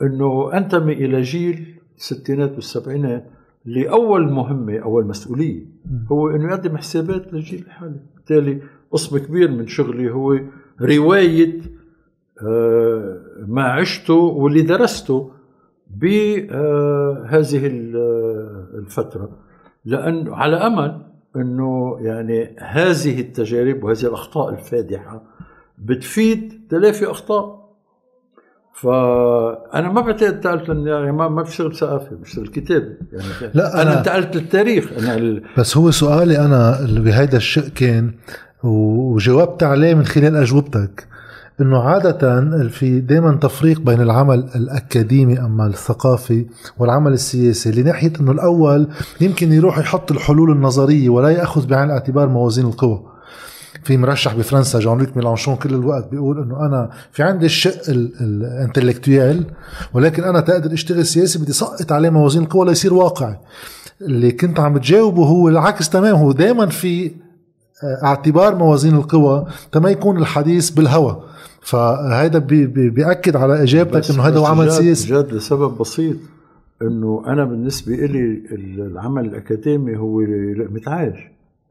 إنه 0.02 0.52
انتمي 0.56 0.92
إلى 0.92 1.22
جيل 1.22 1.74
الستينات 1.96 2.54
والسبعينات 2.54 3.30
اللي 3.66 3.90
اول 3.90 4.32
مهمة 4.32 4.78
أول 4.78 5.06
مسؤولية. 5.06 5.64
هو 6.12 6.30
إنه 6.30 6.48
يقدم 6.48 6.76
حسابات 6.76 7.32
للجيل 7.32 7.60
الحالي. 7.66 8.00
بالتالي 8.14 8.60
قسم 8.90 9.18
كبير 9.18 9.50
من 9.50 9.66
شغلي 9.66 10.10
هو 10.10 10.40
رواية 10.80 11.60
آه، 12.42 13.20
ما 13.46 13.62
عشته 13.62 14.14
واللي 14.14 14.62
درسته 14.62 15.30
بهذه 15.96 17.66
الفترة. 18.74 19.30
لأن 19.84 20.28
على 20.28 20.56
أمل 20.56 21.02
إنه 21.36 21.98
يعني 22.00 22.56
هذه 22.60 23.20
التجارب 23.20 23.84
وهذه 23.84 24.02
الأخطاء 24.06 24.48
الفادحة 24.54 25.22
بتفيد 25.78 26.60
تلافي 26.70 27.10
أخطاء. 27.10 27.66
فأنا 28.74 29.92
ما 29.92 30.00
بعتقد 30.00 30.22
انتقلت 30.34 30.68
يعني 30.68 31.12
ما 31.12 31.28
ما 31.28 31.42
بشتغل 31.42 31.76
ثقافه 31.76 32.16
بشتغل 32.16 32.46
كتابه 32.48 32.92
يعني 33.12 33.52
لا، 33.54 33.82
أنا 33.82 33.98
انتقلت 33.98 34.36
للتاريخ 34.36 34.92
أنا 34.98 35.14
ال- 35.14 35.42
بس 35.58 35.76
هو 35.76 35.90
سؤالي 35.90 36.38
أنا 36.38 36.80
اللي 36.84 37.00
بهيدا 37.00 37.36
الشق 37.36 37.68
كان 37.68 38.10
وجاوبت 38.64 39.62
عليه 39.62 39.94
من 39.94 40.04
خلال 40.04 40.36
أجوبتك. 40.36 41.08
إنه 41.60 41.82
عادة 41.82 42.40
في 42.68 43.00
دائما 43.00 43.38
تفريق 43.42 43.80
بين 43.80 44.00
العمل 44.00 44.48
الأكاديمي 44.54 45.38
أما 45.38 45.66
الثقافي 45.66 46.46
والعمل 46.78 47.12
السياسي 47.12 47.70
لناحية 47.70 48.12
إنه 48.20 48.32
الأول 48.32 48.88
يمكن 49.20 49.52
يروح 49.52 49.78
يحط 49.78 50.12
الحلول 50.12 50.50
النظرية 50.50 51.08
ولا 51.08 51.28
يأخذ 51.28 51.66
بعين 51.66 51.84
الاعتبار 51.84 52.28
موازين 52.28 52.66
القوى. 52.66 53.02
في 53.84 53.96
مرشح 53.96 54.34
بفرنسا 54.34 54.78
جون 54.78 54.98
لوك 54.98 55.16
ميلانشون 55.16 55.56
كل 55.56 55.74
الوقت 55.74 56.10
بيقول 56.10 56.42
إنه 56.42 56.66
أنا 56.66 56.90
في 57.12 57.22
عندي 57.22 57.46
الشق 57.46 57.80
ال 57.90 58.02
intellectuel 58.02 59.44
ولكن 59.94 60.24
أنا 60.24 60.40
تقدر 60.40 60.72
أشتغل 60.72 61.06
سياسي 61.06 61.38
بدي 61.38 61.52
سقط 61.52 61.92
عليه 61.92 62.10
موازين 62.10 62.42
القوى 62.42 62.66
ليصير 62.66 62.94
واقعي. 62.94 63.38
اللي 64.00 64.32
كنت 64.32 64.60
عم 64.60 64.78
تجاوبه 64.78 65.24
هو 65.24 65.48
العكس 65.48 65.88
تمام 65.90 66.16
هو 66.16 66.32
دائما 66.32 66.66
في 66.66 67.06
آه، 67.84 68.04
اعتبار 68.04 68.54
موازين 68.54 68.94
القوى 68.94 69.46
تما 69.72 69.90
يكون 69.90 70.16
الحديث 70.16 70.70
بالهوى. 70.70 71.22
فهيدا 71.66 72.38
بي 72.38 72.66
بي 72.66 72.90
بيأكد 72.90 73.36
على 73.36 73.62
إجابتك 73.62 74.10
إنه 74.10 74.22
هذا 74.22 74.38
هو 74.38 74.44
عمل 74.46 74.70
سياسي. 74.70 75.08
جاد 75.08 75.32
لسبب 75.32 75.78
بسيط 75.78 76.16
إنه 76.82 77.22
أنا 77.26 77.44
بالنسبة 77.44 77.94
لي 77.96 78.42
العمل 78.52 79.24
الأكاديمي 79.24 79.96
هو 79.96 80.20
متعايش. 80.70 81.18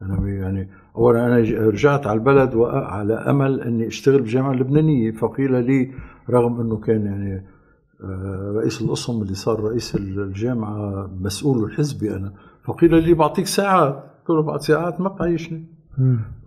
أنا 0.02 0.28
يعني 0.28 0.68
اولا 0.96 1.26
أنا 1.26 1.36
رجعت 1.68 2.06
على 2.06 2.18
البلد 2.18 2.54
وعلى 2.54 3.14
أمل 3.14 3.60
إني 3.60 3.86
أشتغل 3.86 4.20
بالجامعة 4.20 4.52
اللبنانية 4.52 5.10
فقيل 5.10 5.64
لي 5.64 5.90
رغم 6.30 6.60
إنه 6.60 6.76
كان 6.76 7.06
يعني 7.06 7.44
آه، 8.04 8.52
رئيس 8.56 8.82
القسم 8.82 9.22
اللي 9.22 9.34
صار 9.34 9.60
رئيس 9.60 9.94
الجامعة 9.94 11.10
مسؤول 11.20 11.64
الحزبي 11.64 12.16
أنا 12.16 12.32
فقيل 12.64 12.94
لي 12.94 13.14
بعطيك 13.14 13.46
ساعات 13.46 14.04
له 14.28 14.42
بعد 14.42 14.60
ساعات 14.60 15.00
ما 15.00 15.08
بتعيشني. 15.08 15.64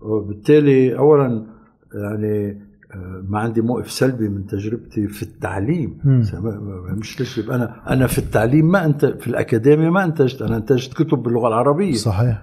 وبالتالي 0.02 0.98
اولا 0.98 1.46
يعني 1.94 2.69
ما 3.30 3.40
عندي 3.40 3.62
موقف 3.62 3.92
سلبي 3.92 4.30
من 4.30 4.46
تجربتي 4.46 5.08
في 5.08 5.24
التعليم. 5.24 5.98
مش 6.98 7.16
تجربة. 7.16 7.56
أنا 7.56 7.94
أنا 7.94 8.08
في 8.08 8.18
التعليم 8.20 8.72
ما 8.72 8.86
أنت 8.86 9.06
في 9.06 9.28
الأكاديمية 9.28 9.90
ما 9.90 10.04
أنتجت 10.04 10.42
أنا 10.42 10.58
أنتجت 10.58 10.94
كتب 10.94 11.18
باللغة 11.18 11.48
العربية. 11.48 11.94
صحيح. 11.94 12.42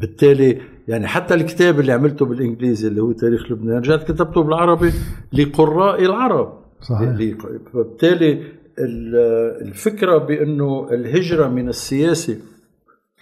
بالتالي 0.00 0.58
يعني 0.88 1.06
حتى 1.06 1.34
الكتاب 1.34 1.80
اللي 1.80 1.92
عملته 1.92 2.26
بالإنجليزي 2.26 2.88
اللي 2.88 3.02
هو 3.02 3.12
تاريخ 3.12 3.52
لبنان 3.52 3.76
رجعت 3.78 4.02
كتبته 4.12 4.42
بالعربي 4.42 4.92
لقراء 5.32 6.04
العرب. 6.04 6.52
صحيح. 6.80 7.36
فبالتالي 7.72 8.32
ال- 8.78 9.66
الفكرة 9.68 10.18
بأنه 10.18 10.88
الهجرة 10.92 11.48
من 11.48 11.68
السياسي 11.68 12.38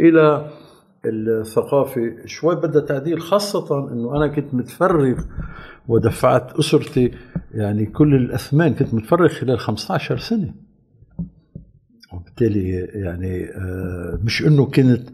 إلى 0.01 0.51
الثقافي 1.07 2.17
شوي 2.27 2.57
بدها 2.57 2.81
تعديل 2.83 3.21
خاصة 3.21 3.93
إنه 3.93 4.17
أنا 4.17 4.29
كنت 4.29 4.55
متفرغ 4.55 5.21
ودفعت 5.89 6.59
أسرتي 6.59 7.11
يعني 7.55 7.87
كل 7.87 8.15
الأثمان 8.15 8.75
كنت 8.75 8.95
متفرغ 8.95 9.29
خلال 9.29 9.59
15 9.59 10.19
سنة. 10.19 10.55
وبالتالي 12.13 12.71
يعني 12.95 13.45
آه، 13.45 14.19
مش 14.25 14.43
إنه 14.43 14.65
كنت 14.67 15.09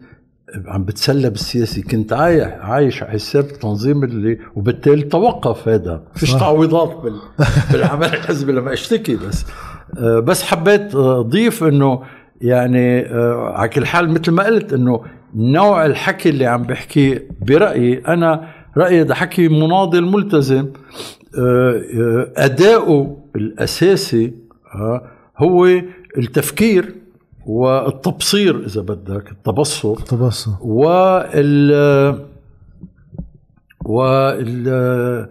عم 0.65 0.83
بتسلى 0.83 1.29
بالسياسي 1.29 1.81
كنت 1.81 2.13
عايش 2.13 2.43
عايش 2.43 3.03
على 3.03 3.11
حساب 3.11 3.47
تنظيم 3.47 4.03
اللي 4.03 4.37
وبالتالي 4.55 5.01
توقف 5.03 5.67
هذا. 5.67 6.03
فيش. 6.15 6.33
تعويضات 6.33 7.03
بال- 7.03 7.21
بالعمل 7.71 8.03
الحزبي 8.05 8.51
لما 8.51 8.73
أشتكي 8.73 9.15
بس. 9.15 9.45
آه، 9.97 10.19
بس 10.19 10.43
حبيت 10.43 10.95
آه، 10.95 11.19
اضيف 11.19 11.63
إنه 11.63 12.01
يعني 12.41 12.99
آه، 13.05 13.51
على 13.57 13.69
كل 13.69 13.85
حال 13.85 14.09
مثل 14.09 14.31
ما 14.31 14.43
قلت 14.43 14.73
إنه 14.73 15.01
نوع 15.35 15.85
الحكي 15.85 16.29
اللي 16.29 16.45
عم 16.45 16.63
بحكي 16.63 17.19
برأيي 17.41 17.99
أنا 18.07 18.47
رأيي 18.77 19.03
ده 19.03 19.15
حكي 19.15 19.47
مناضل 19.47 20.05
ملتزم. 20.05 20.67
آه، 21.37 21.81
آه، 21.97 22.31
أداؤه 22.37 23.17
الأساسي 23.35 24.33
آه، 24.75 25.07
هو 25.37 25.65
التفكير 26.17 26.95
والتبصير 27.45 28.65
إذا 28.65 28.81
بدك 28.81 29.31
التبصر. 29.31 29.95
تبصر. 29.95 30.51
وال 30.61 31.71
وال 33.85 35.27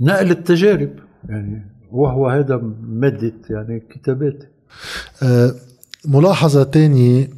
نقل 0.00 0.30
التجارب. 0.30 0.90
يعني 1.28 1.66
وهو 1.92 2.28
هذا 2.28 2.62
مادة 2.82 3.32
يعني 3.50 3.80
كتاباتي. 3.90 4.46
آه، 5.22 5.50
ملاحظة 6.08 6.62
تانية 6.62 7.28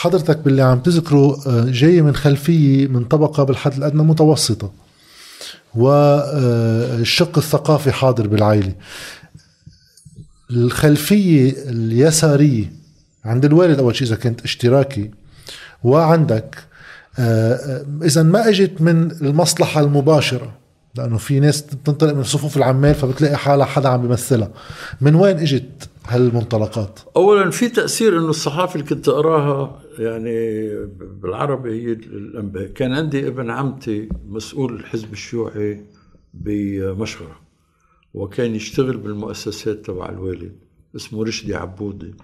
حضرتك 0.00 0.38
باللي 0.38 0.62
عم 0.62 0.80
تذكره 0.80 1.40
آه، 1.46 1.64
جاي 1.68 2.02
من 2.02 2.14
خلفية 2.14 2.86
من 2.86 3.04
طبقة 3.04 3.42
بالحد 3.44 3.74
الأدنى 3.74 4.02
متوسطة 4.02 4.72
والشق 5.74 7.38
الثقافي 7.38 7.92
حاضر 7.92 8.26
بالعائلة. 8.26 8.72
الخلفية 10.50 11.54
اليسارية 11.56 12.72
عند 13.24 13.44
الوالد 13.44 13.78
أول 13.78 13.96
شيء 13.96 14.06
إذا 14.06 14.16
كنت 14.16 14.42
اشتراكي 14.42 15.10
وعندك 15.84 16.56
آه، 17.18 17.86
إذا 18.02 18.22
ما 18.22 18.48
أجت 18.48 18.80
من 18.80 19.10
المصلحة 19.10 19.80
المباشرة 19.80 20.52
لأنه 20.94 21.18
في 21.18 21.40
ناس 21.40 21.62
بتنطلق 21.62 22.12
من 22.14 22.22
صفوف 22.22 22.56
العمال 22.56 22.94
فبتلاقي 22.94 23.36
حالها 23.36 23.66
حدا 23.66 23.88
عم 23.88 24.02
بيمثلها. 24.02 24.50
من 25.00 25.14
وين 25.14 25.38
إجت 25.38 25.88
هالمنطلقات؟ 26.06 27.00
اولا 27.16 27.50
في 27.50 27.68
تأثير 27.68 28.18
إنه 28.18 28.30
الصحافة 28.30 28.74
اللي 28.74 28.86
كنت 28.86 29.08
أقراها 29.08 29.82
يعني 29.98 30.68
بالعربي 31.22 31.70
هي 31.70 31.92
الأنباء. 31.92 32.66
كان 32.66 32.92
عندي 32.92 33.28
ابن 33.28 33.50
عمتي 33.50 34.08
مسؤول 34.28 34.74
الحزب 34.74 35.12
الشيوعي 35.12 35.84
بمشغرة 36.34 37.40
وكان 38.14 38.54
يشتغل 38.54 38.96
بالمؤسسات 38.96 39.86
تبع 39.86 40.08
الوالد 40.08 40.56
اسمه 40.96 41.24
رشدي 41.24 41.54
عبودي 41.54 42.14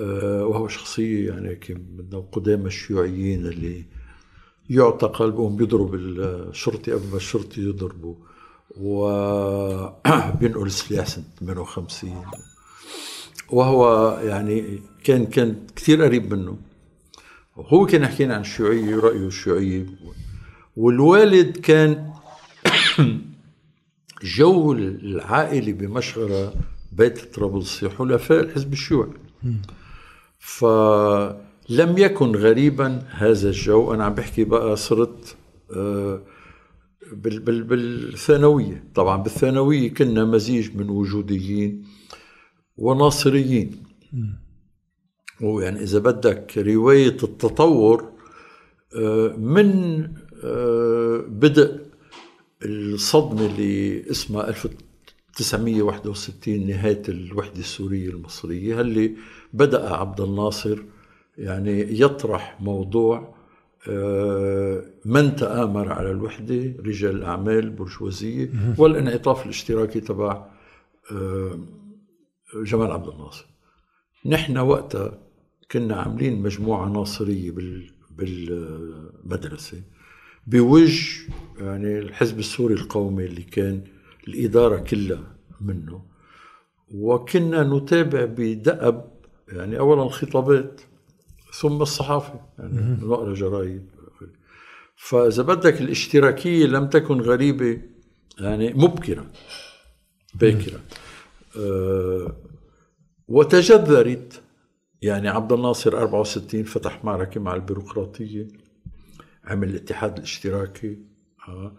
آه، 0.00 0.46
وهو 0.46 0.68
شخصية 0.68 1.28
يعني 1.28 1.58
من 1.70 2.22
قدامى 2.32 2.66
الشيوعيين 2.66 3.46
اللي 3.46 3.84
يعتقل 4.70 5.30
بهم 5.30 5.56
بيضرب 5.56 5.94
الشرطي 5.94 6.92
قبل 6.92 7.06
ما 7.10 7.16
الشرطي 7.16 7.60
يضربه 7.60 8.16
وبينقل 8.80 10.70
سلاح 10.70 11.06
سنة 11.06 11.24
58 11.40 12.24
وهو 13.50 14.10
يعني 14.24 14.80
كان 15.04 15.26
كان 15.26 15.66
كثير 15.76 16.02
قريب 16.02 16.34
منه. 16.34 16.58
هو 17.56 17.86
كان 17.86 18.02
يحكينا 18.02 18.34
عن 18.34 18.40
الشيوعية 18.40 18.96
ورأيه 18.96 19.26
الشيوعية. 19.26 19.86
والوالد 20.76 21.56
كان 21.56 22.12
جو 24.36 24.72
العائلة 24.72 25.72
بمشغرة 25.72 26.54
بيت 26.92 27.34
طرابلسي 27.34 27.90
حلفاء 27.90 28.40
الحزب 28.40 28.72
الشيوعي. 28.72 29.12
فلم 31.70 31.98
يكن 31.98 32.36
غريبا 32.36 33.02
هذا 33.10 33.48
الجو. 33.48 33.94
أنا 33.94 34.04
عم 34.04 34.14
بحكي 34.14 34.44
بقى 34.44 34.76
صرت 34.76 35.36
آه، 35.76 36.22
بالثانوية. 37.12 38.84
طبعا 38.94 39.22
بالثانوية 39.22 39.94
كنا 39.94 40.24
مزيج 40.24 40.76
من 40.76 40.90
وجوديين 40.90 41.84
وناصريين. 42.76 43.82
ويعني 45.40 45.82
إذا 45.82 45.98
بدك 45.98 46.58
رواية 46.58 47.16
التطور 47.22 48.12
آه، 48.96 49.36
من 49.36 50.02
آه، 50.44 51.24
بدء 51.28 51.80
الصدمة 52.62 53.46
اللي 53.46 54.10
اسمها 54.10 54.48
1961 54.48 56.66
نهاية 56.66 57.02
الوحدة 57.08 57.58
السورية 57.58 58.10
المصرية 58.10 58.80
اللي 58.80 59.16
بدأ 59.52 59.94
عبد 59.94 60.20
الناصر 60.20 60.78
يعني 61.40 62.00
يطرح 62.00 62.60
موضوع 62.60 63.34
آه، 63.88 64.84
من 65.04 65.36
تآمر 65.36 65.92
على 65.92 66.10
الوحدة 66.10 66.74
رجال 66.86 67.16
الأعمال 67.16 67.70
برجوازية 67.70 68.50
والانعطاف 68.78 69.44
الاشتراكي 69.44 70.00
تبع 70.00 70.46
جمال 72.54 72.92
عبد 72.92 73.08
الناصر. 73.08 73.46
نحن 74.26 74.58
وقتها 74.58 75.18
كنا 75.70 75.96
عاملين 75.96 76.42
مجموعة 76.42 76.88
ناصرية 76.88 77.52
بالمدرسة 78.10 79.82
بوجه 80.46 81.32
يعني 81.58 81.98
الحزب 81.98 82.38
السوري 82.38 82.74
القومي 82.74 83.24
اللي 83.24 83.42
كان 83.42 83.84
الإدارة 84.28 84.78
كلها 84.78 85.36
منه. 85.60 86.02
وكنا 86.94 87.62
نتابع 87.62 88.24
بدأب 88.24 89.10
يعني 89.48 89.78
أولا 89.78 90.02
الخطابات 90.02 90.80
ثم 91.52 91.82
الصحافة. 91.82 92.40
يعني 92.58 92.96
نقرأ 93.02 93.34
جرايد 93.34 93.90
فإذا 94.96 95.42
بدك 95.42 95.80
الاشتراكية 95.80 96.66
لم 96.66 96.86
تكن 96.86 97.20
غريبة 97.20 97.80
يعني 98.40 98.72
مبكرة 98.74 99.26
باكرة. 100.34 100.80
آه 101.56 102.36
وتجذرت. 103.28 104.42
يعني 105.02 105.28
عبد 105.28 105.52
الناصر 105.52 105.98
64 105.98 106.62
فتح 106.64 107.04
معركة 107.04 107.40
مع 107.40 107.54
البيروقراطية 107.54 108.48
عمل 109.44 109.68
الاتحاد 109.68 110.16
الاشتراكي. 110.16 110.98
آه، 111.48 111.72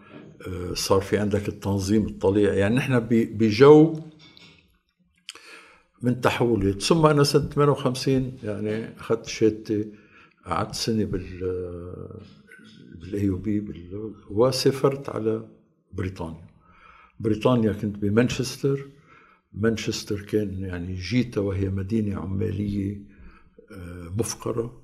آه، 0.48 0.74
صار 0.74 1.00
في 1.00 1.18
عندك 1.18 1.48
التنظيم 1.48 2.06
الطليعي 2.06 2.58
يعني 2.58 2.74
نحن 2.74 3.00
بجو 3.10 4.00
من 6.02 6.20
تحولت 6.20 6.82
ثم 6.82 7.06
أنا 7.06 7.24
سنة 7.24 7.48
58 7.48 8.32
يعني 8.44 9.00
أخذت 9.00 9.26
شهادتي 9.26 9.88
قعدت 10.46 10.74
سنة 10.74 11.04
بال 11.04 11.40
بال 13.00 13.24
AUB 13.24 13.90
وسافرت 14.30 15.08
على 15.08 15.44
بريطانيا. 15.92 16.46
بريطانيا 17.20 17.72
كنت 17.72 17.96
بمانشستر. 17.98 18.86
مانشستر 19.52 20.20
كان 20.20 20.58
يعني 20.58 20.94
جيتا 20.94 21.40
وهي 21.40 21.68
مدينة 21.68 22.20
عمالية 22.20 23.00
آه، 23.72 24.08
مفقرة. 24.18 24.82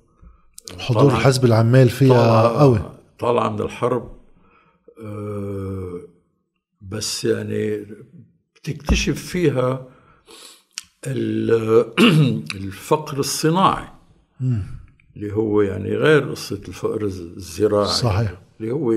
حضور 0.79 1.11
حزب 1.11 1.45
العمال 1.45 1.89
فيها 1.89 2.47
قوي. 2.47 2.79
طالعة 3.19 3.49
من 3.49 3.61
الحرب. 3.61 4.17
آه، 5.03 5.99
بس 6.81 7.25
يعني 7.25 7.85
بتكتشف 8.55 9.25
فيها 9.25 9.87
الفقر 12.55 13.19
الصناعي 13.19 13.87
اللي 15.15 15.33
هو 15.33 15.61
يعني 15.61 15.95
غير 15.95 16.29
قصة 16.29 16.61
الفقر 16.67 17.03
الزراعي 17.03 17.87
صحيح. 17.87 18.41
اللي 18.59 18.71
هو 18.71 18.91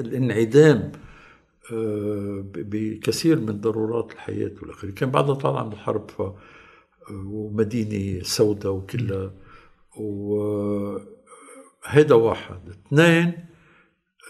الانعدام 0.00 0.92
آه، 1.72 2.44
بكثير 2.54 3.40
من 3.40 3.60
ضرورات 3.60 4.12
الحياة 4.12 4.52
والآخرين. 4.62 4.94
كان 4.94 5.10
بعدها 5.10 5.34
طالع 5.34 5.64
من 5.64 5.72
الحرب 5.72 6.10
ف 6.10 6.22
ومدينة 7.10 8.22
سوداء 8.22 8.72
وكلها. 8.72 9.30
وهيدا 9.96 11.04
واحد. 12.14 12.60
اثنين 12.68 13.32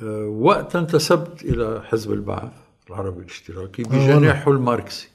آه، 0.03 0.27
وقت 0.27 0.77
انتسبت 0.77 1.45
إلى 1.45 1.83
حزب 1.85 2.13
البعث 2.13 2.53
العربي 2.89 3.21
الاشتراكي 3.21 3.83
آه، 3.83 3.87
بجناحه 3.87 4.51
الماركسي. 4.51 5.09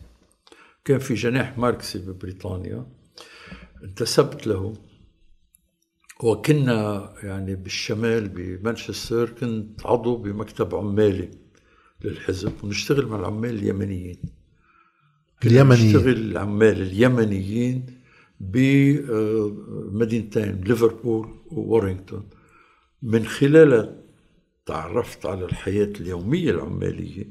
كان 0.85 0.99
في 0.99 1.13
جناح 1.13 1.57
ماركسي 1.57 1.99
ببريطانيا 1.99 2.85
انتسبت 3.83 4.47
له. 4.47 4.73
وكنا 6.23 7.09
يعني 7.23 7.55
بالشمال 7.55 8.29
بمانشستر 8.29 9.29
كنت 9.29 9.85
عضو 9.85 10.15
بمكتب 10.15 10.75
عمالي 10.75 11.31
للحزب 12.03 12.51
ونشتغل 12.63 13.05
مع 13.05 13.19
العمال 13.19 13.49
اليمنيين. 13.49 14.17
اليمنيين. 15.45 15.87
نشتغل 15.87 16.31
العمال 16.31 16.81
اليمنيين 16.81 17.85
بمدينتين 18.39 19.31
ليفربول 20.61 21.29
وورينغتون. 21.45 22.29
من 23.01 23.25
خلالها 23.25 23.95
تعرفت 24.65 25.25
على 25.25 25.45
الحياة 25.45 25.93
اليومية 25.99 26.51
العمالية 26.51 27.25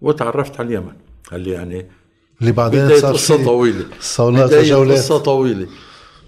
وتعرفت 0.00 0.60
على 0.60 0.68
اليمن 0.68 0.96
اللي 1.32 1.50
يعني 1.50 1.90
اللي 2.40 2.52
بعدين 2.52 3.00
صار 3.00 3.12
قصة 3.12 3.44
طويلة. 3.44 3.84
صولات 4.00 4.52
وجولات. 4.52 4.98
قصة 4.98 5.18
طويلة. 5.18 5.66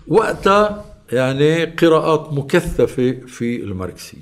وقتها 0.08 0.84
يعني 1.12 1.64
قراءات 1.64 2.32
مكثفة 2.32 3.16
في 3.26 3.62
الماركسية 3.62 4.18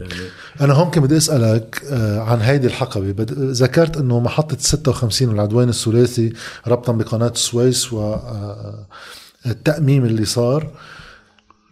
يعني 0.00 0.12
أنا 0.60 0.72
هون 0.72 0.90
بدي 0.90 1.16
أسألك 1.16 1.82
آه، 1.90 2.20
عن 2.20 2.40
هيدي 2.40 2.66
الحقبة. 2.66 3.14
ذكرت 3.30 3.96
أنه 3.96 4.20
محطة 4.20 4.56
56 4.60 5.28
والعدوان 5.28 5.68
الثلاثي 5.68 6.32
ربطا 6.66 6.92
بقناة 6.92 7.28
السويس 7.28 7.92
والتأميم 7.92 10.02
آه، 10.02 10.06
اللي 10.06 10.24
صار 10.24 10.70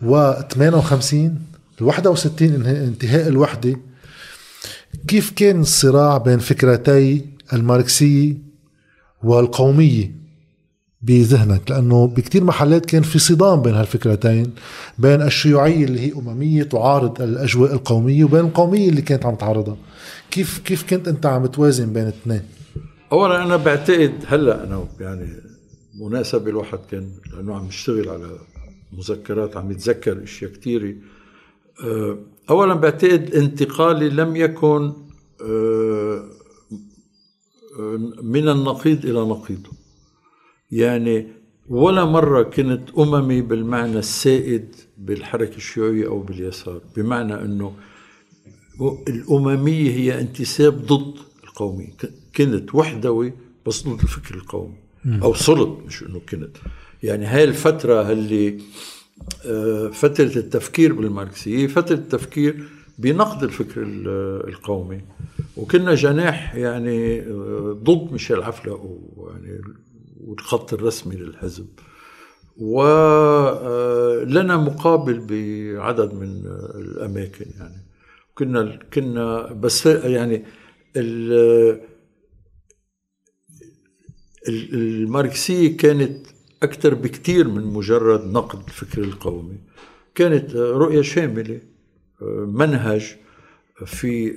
و 0.02 0.32
58 0.32 1.42
ال 1.80 1.86
61 1.86 2.66
انتهاء 2.66 3.28
الوحدة. 3.28 3.76
كيف 5.08 5.30
كان 5.30 5.60
الصراع 5.60 6.18
بين 6.18 6.38
فكرتي 6.38 7.26
الماركسية 7.52 8.49
والقومية 9.24 10.20
بذهنك 11.02 11.70
لأنه 11.70 12.06
بكتير 12.06 12.44
محلات 12.44 12.86
كان 12.86 13.02
في 13.02 13.18
صدام 13.18 13.62
بين 13.62 13.74
هالفكرتين 13.74 14.52
بين 14.98 15.22
الشيوعية 15.22 15.84
اللي 15.84 16.00
هي 16.00 16.12
أممية 16.12 16.62
تعارض 16.62 17.22
الأجواء 17.22 17.72
القومية 17.72 18.24
وبين 18.24 18.40
القومية 18.40 18.88
اللي 18.88 19.02
كانت 19.02 19.26
عم 19.26 19.34
تعارضها 19.34 19.76
كيف 20.30 20.58
كيف 20.58 20.90
كنت 20.90 21.08
أنت 21.08 21.26
عم 21.26 21.46
توازن 21.46 21.92
بين 21.92 22.02
الاثنين؟ 22.02 22.42
أولا 23.12 23.42
أنا 23.42 23.56
بعتقد 23.56 24.14
هلأ 24.26 24.64
أنا 24.64 24.84
يعني 25.00 25.28
مناسبة 26.00 26.50
الواحد 26.50 26.78
كان 26.90 27.08
لأنه 27.34 27.54
عم 27.54 27.66
يشتغل 27.66 28.08
على 28.08 28.38
مذكرات 28.92 29.56
عم 29.56 29.70
يتذكر 29.70 30.22
أشياء 30.22 30.50
كثيره 30.50 30.94
آه، 31.84 32.18
اولا 32.50 32.74
بعتقد 32.74 33.34
انتقالي 33.34 34.08
لم 34.08 34.36
يكن 34.36 34.92
آه، 35.42 36.24
من 38.22 38.48
النقيض 38.48 39.06
إلى 39.06 39.20
نقيضه 39.20 39.70
يعني 40.70 41.26
ولا 41.68 42.04
مرة 42.04 42.42
كنت 42.42 42.90
أممي 42.98 43.40
بالمعنى 43.40 43.98
السائد 43.98 44.74
بالحركة 44.98 45.56
الشيوعية 45.56 46.06
أو 46.06 46.20
باليسار 46.20 46.80
بمعنى 46.96 47.34
أنه 47.34 47.72
الأممية 49.08 49.90
هي 49.90 50.20
انتساب 50.20 50.86
ضد 50.86 51.14
القومي 51.44 51.92
كنت 52.36 52.74
وحدوي 52.74 53.32
بس 53.66 53.82
ضد 53.82 54.00
الفكر 54.00 54.34
القومي. 54.34 54.76
أو 55.22 55.34
صرت 55.34 55.78
مش 55.86 56.02
أنه 56.02 56.20
كنت. 56.28 56.56
يعني 57.02 57.26
هاي 57.26 57.44
الفترة 57.44 58.12
اللي 58.12 58.58
آه، 59.46 59.88
فترة 59.88 60.36
التفكير 60.36 60.92
بالماركسية 60.92 61.66
فترة 61.66 61.94
التفكير 61.94 62.68
بنقد 62.98 63.42
الفكر 63.42 63.82
القومي. 64.48 65.00
وكنا 65.60 65.94
جناح 65.94 66.54
يعني 66.54 67.20
آه، 67.20 67.78
ضد 67.82 68.12
ميشيل 68.12 68.42
عفلة 68.42 69.00
يعني 69.30 69.60
والخط 70.20 70.72
الرسمي 70.72 71.16
للحزب. 71.16 71.66
ولنا 72.56 74.56
مقابل 74.56 75.18
بعدد 75.18 76.14
من 76.14 76.42
الأماكن 76.74 77.46
يعني. 77.58 77.86
كنا 78.34 78.78
كنا 78.94 79.52
بس 79.52 79.86
يعني 79.86 80.44
الماركسية 84.48 85.76
كانت 85.76 86.26
أكثر 86.62 86.94
بكثير 86.94 87.48
من 87.48 87.64
مجرد 87.64 88.32
نقد 88.32 88.62
الفكر 88.68 89.02
القومي. 89.02 89.58
كانت 90.14 90.56
رؤية 90.56 91.02
شاملة 91.02 91.60
منهج 92.46 93.16
في 93.86 94.34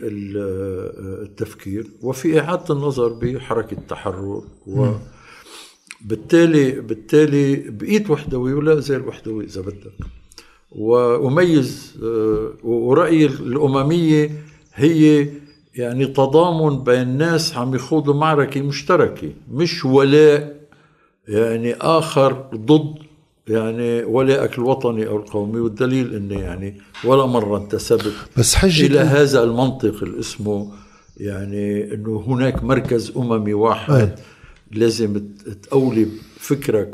التفكير 1.23 1.87
وفي 2.01 2.39
إعادة 2.39 2.73
النظر 2.73 3.13
بحركة 3.13 3.73
التحرر 3.73 4.43
و 4.67 4.87
بالتالي 6.01 6.71
بالتالي 6.71 7.55
بقيت 7.55 8.09
وحدوي 8.09 8.53
ولا 8.53 8.79
زال 8.79 9.07
وحدوي 9.07 9.45
إذا 9.45 9.61
بدك. 9.61 9.93
واميز 10.71 11.99
آه، 12.03 12.53
ورايي 12.63 13.25
الأممية 13.25 14.31
هي 14.73 15.29
يعني 15.75 16.05
تضامن 16.05 16.83
بين 16.83 17.17
ناس 17.17 17.57
عم 17.57 17.75
يخوضوا 17.75 18.13
معركة 18.13 18.61
مشتركة 18.61 19.29
مش 19.51 19.85
ولاء 19.85 20.63
يعني 21.27 21.73
آخر 21.73 22.31
ضد 22.55 23.02
يعني 23.47 24.03
ولائك 24.03 24.57
الوطني 24.57 25.07
أو 25.07 25.17
القومي 25.17 25.59
والدليل 25.59 26.15
اني 26.15 26.35
يعني 26.35 26.77
ولا 27.03 27.25
مرة 27.25 27.57
انتسبت 27.57 28.13
بس 28.37 28.55
حجة 28.55 28.85
إلى 28.85 28.99
هذا 28.99 29.43
المنطق 29.43 30.03
اللي 30.03 30.19
اسمه 30.19 30.71
يعني 31.17 31.93
إنه 31.93 32.23
هناك 32.27 32.63
مركز 32.63 33.11
أممي 33.17 33.53
واحد 33.53 33.93
أي. 33.93 34.15
لازم 34.71 35.21
تقولب 35.63 36.09
فكرك 36.39 36.91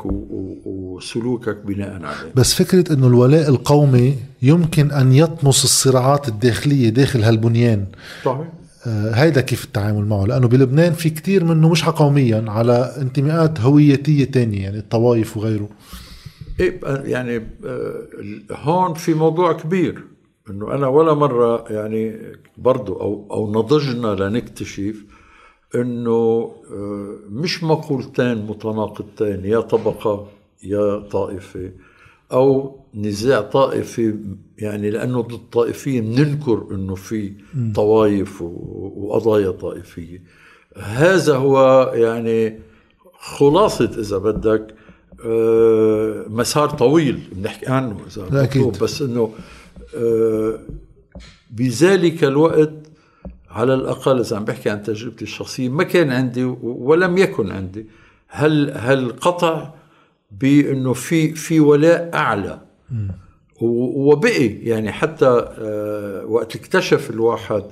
وسلوكك 0.64 1.56
بناء 1.64 1.92
عليه. 1.94 2.32
بس 2.34 2.54
فكرة 2.54 2.92
إنه 2.92 3.06
الولاء 3.06 3.48
القومي 3.48 4.16
يمكن 4.42 4.90
أن 4.90 5.12
يطمس 5.12 5.64
الصراعات 5.64 6.28
الداخلية 6.28 6.88
داخل 6.88 7.22
هالبنيان. 7.22 7.86
صحيح. 8.24 8.46
آه 8.86 9.12
هيدا 9.12 9.40
كيف 9.40 9.64
التعامل 9.64 10.06
معه؟ 10.06 10.26
لأنه 10.26 10.48
بلبنان 10.48 10.92
في 10.92 11.10
كتير 11.10 11.44
منه 11.44 11.68
مش 11.68 11.84
قوميا 11.84 12.44
على 12.48 12.94
انتماءات 13.00 13.60
هويتية 13.60 14.24
تانية 14.24 14.62
يعني 14.62 14.78
الطوائف 14.78 15.36
وغيره. 15.36 15.68
يعني 17.04 17.36
آه 17.64 18.06
هون 18.50 18.94
في 18.94 19.14
موضوع 19.14 19.52
كبير 19.52 20.04
إنه 20.50 20.74
أنا 20.74 20.88
ولا 20.88 21.14
مرة 21.14 21.64
يعني 21.72 22.32
برضو 22.58 23.00
أو 23.00 23.26
أو 23.30 23.52
نضجنا 23.52 24.14
لنكتشف 24.14 25.04
إنه 25.74 26.52
آه، 26.72 27.18
مش 27.28 27.64
مقولتين 27.64 28.46
متناقضتين 28.46 29.44
يا 29.44 29.60
طبقة 29.60 30.28
يا 30.62 30.98
طائفة 30.98 31.72
أو 32.32 32.80
نزاع 32.94 33.40
طائفي 33.40 34.14
يعني 34.58 34.90
لأنه 34.90 35.20
ضد 35.20 35.32
الطائفيه 35.32 36.00
بننكر 36.00 36.66
إنه 36.70 36.94
في 36.94 37.32
طوائف 37.74 38.42
وقضايا 38.42 39.50
طائفية. 39.50 40.22
هذا 40.76 41.36
هو 41.36 41.90
يعني 41.94 42.60
خلاصة 43.18 43.90
إذا 43.98 44.18
بدك 44.18 44.74
مسار 46.28 46.70
طويل 46.70 47.20
بنحكي 47.32 47.66
عنه 47.66 48.00
إذا 48.06 48.44
أكيد. 48.44 48.78
بس 48.78 49.02
إنه 49.02 49.32
آه، 49.96 50.58
بذلك 51.50 52.24
الوقت 52.24 52.72
على 53.50 53.74
الأقل 53.74 54.20
إذا 54.20 54.36
عم 54.36 54.44
بحكي 54.44 54.70
عن 54.70 54.82
تجربتي 54.82 55.22
الشخصية 55.22 55.68
ما 55.68 55.84
كان 55.84 56.10
عندي 56.10 56.44
ولم 56.62 57.18
يكن 57.18 57.50
عندي. 57.50 57.86
هل 58.28 58.72
هل 58.76 59.12
قطع 59.12 59.74
بإنه 60.30 60.92
في 60.92 61.34
في 61.34 61.60
ولاء 61.60 62.10
أعلى؟ 62.14 62.60
وبقي 63.60 64.46
يعني 64.46 64.92
حتى 64.92 65.26
آه، 65.58 66.24
وقت 66.24 66.56
اكتشف 66.56 67.10
الواحد 67.10 67.64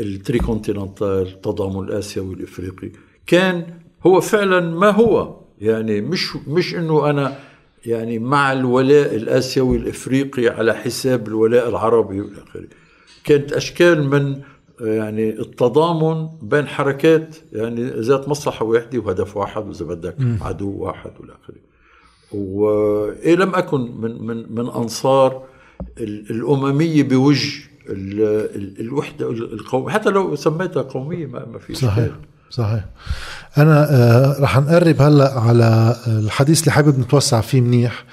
التريكونتيننتال 0.00 1.06
التضامن 1.06 1.88
الآسيوي 1.88 2.34
الافريقي 2.34 2.90
كان 3.26 3.66
هو 4.06 4.20
فعلا 4.20 4.60
ما 4.60 4.90
هو 4.90 5.41
يعني 5.62 6.00
مش 6.00 6.36
مش 6.46 6.74
إنه 6.74 7.10
أنا 7.10 7.38
يعني 7.86 8.18
مع 8.18 8.52
الولاء 8.52 9.14
الآسيوي 9.16 9.76
الإفريقي 9.76 10.48
على 10.48 10.74
حساب 10.74 11.28
الولاء 11.28 11.68
العربي 11.68 12.20
والى 12.20 12.42
اخره 12.42 12.64
كانت 13.24 13.52
أشكال 13.52 14.08
من 14.08 14.40
يعني 14.80 15.30
التضامن 15.40 16.28
بين 16.42 16.66
حركات 16.66 17.36
يعني 17.52 17.84
ذات 17.84 18.28
مصلحة 18.28 18.64
واحدة 18.64 18.98
وهدف 18.98 19.36
واحد 19.36 19.68
وإذا 19.68 19.84
بدك 19.84 20.16
عدو 20.40 20.70
واحد 20.70 21.10
والى 21.20 21.32
آخره 21.42 21.56
وإيه 22.32 23.34
لم 23.34 23.54
أكن 23.54 23.80
من 24.00 24.26
من 24.26 24.54
من 24.54 24.66
أنصار 24.68 25.44
الأممية 26.00 27.02
بوجه 27.02 27.62
الوحدة 28.80 29.30
القومية 29.30 29.92
حتى 29.92 30.10
لو 30.10 30.36
سميتها 30.36 30.82
قومية 30.82 31.26
ما, 31.26 31.46
ما 31.46 31.58
في 31.58 31.74
صحيح. 31.74 32.10
صحيح. 32.52 32.84
أنا 33.58 33.86
آه 33.90 34.36
رح 34.40 34.58
نقرب 34.58 35.02
هلأ 35.02 35.40
على 35.40 35.96
الحديث 36.06 36.60
اللي 36.60 36.72
حابب 36.72 36.98
نتوسع 36.98 37.40
فيه 37.40 37.60
منيح 37.60 38.04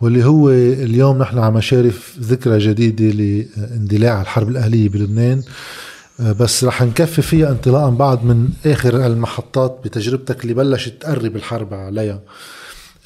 واللي 0.00 0.24
هو 0.24 0.50
اليوم 0.50 1.18
نحن 1.18 1.38
على 1.38 1.54
مشارف 1.54 2.16
ذكرى 2.20 2.58
جديدة 2.58 3.04
لاندلاع 3.04 4.20
الحرب 4.20 4.48
الأهلية 4.48 4.88
بلبنان. 4.88 5.42
آه، 6.20 6.32
بس 6.32 6.64
رح 6.64 6.82
نكفي 6.82 7.22
فيها 7.22 7.50
انطلاقا 7.50 7.90
بعد 7.90 8.24
من 8.24 8.48
آخر 8.66 9.06
المحطات 9.06 9.80
بتجربتك 9.84 10.42
اللي 10.42 10.54
بلشت 10.54 11.02
تقرب 11.02 11.36
الحرب 11.36 11.74
عليها 11.74 12.20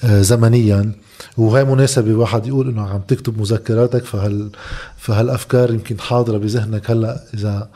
آه، 0.05 0.23
زمنيا. 0.23 0.93
وهي 1.37 1.65
مناسبة 1.65 2.15
واحد 2.15 2.47
يقول 2.47 2.69
إنه 2.69 2.89
عم 2.89 3.01
تكتب 3.01 3.41
مذكراتك 3.41 4.05
فهال 4.05 4.51
فهالأفكار 4.99 5.71
يمكن 5.71 6.01
حاضرة 6.01 6.39
بذهنك 6.39 6.91
هلأ 6.91 7.21
إذا 7.35 7.69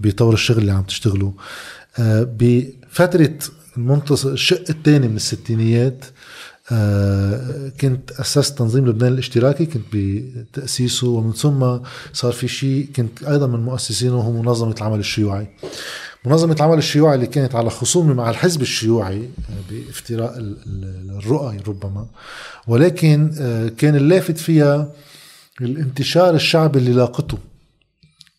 بطور 0.00 0.34
الشغل 0.34 0.58
اللي 0.58 0.72
عم 0.72 0.82
تشتغله. 0.82 1.26
آه، 1.26 1.42
بفترة 1.98 3.38
المنتصف 3.76 4.26
الشق 4.26 4.64
الثاني 4.70 5.08
من 5.08 5.16
الستينيات 5.16 6.04
آه، 6.72 7.68
كنت 7.80 8.10
أسست 8.10 8.58
تنظيم 8.58 8.86
لبنان 8.86 9.12
الاشتراكي 9.12 9.66
كنت 9.66 9.84
بتأسيسه 9.92 11.08
ومن 11.08 11.32
ثم 11.32 11.78
صار 12.12 12.32
في 12.32 12.48
شيء 12.48 12.88
كنت 12.96 13.22
أيضا 13.24 13.46
من 13.46 13.60
مؤسسينه 13.60 14.16
وهو 14.16 14.32
منظمة 14.32 14.74
العمل 14.78 14.98
الشيوعي. 14.98 15.46
منظمة 16.24 16.54
العمل 16.54 16.78
الشيوعي 16.78 17.14
اللي 17.14 17.26
كانت 17.26 17.54
على 17.54 17.70
خصومه 17.70 18.14
مع 18.14 18.30
الحزب 18.30 18.62
الشيوعي 18.62 19.16
آه، 19.18 19.70
بافتراء 19.70 20.54
الرؤى 21.18 21.58
ربما 21.68 22.06
ولكن 22.66 23.30
آه، 23.40 23.68
كان 23.68 23.96
اللافت 23.96 24.38
فيها 24.38 24.92
الانتشار 25.60 26.34
الشعبي 26.34 26.78
اللي 26.78 26.92
لاقته 26.92 27.38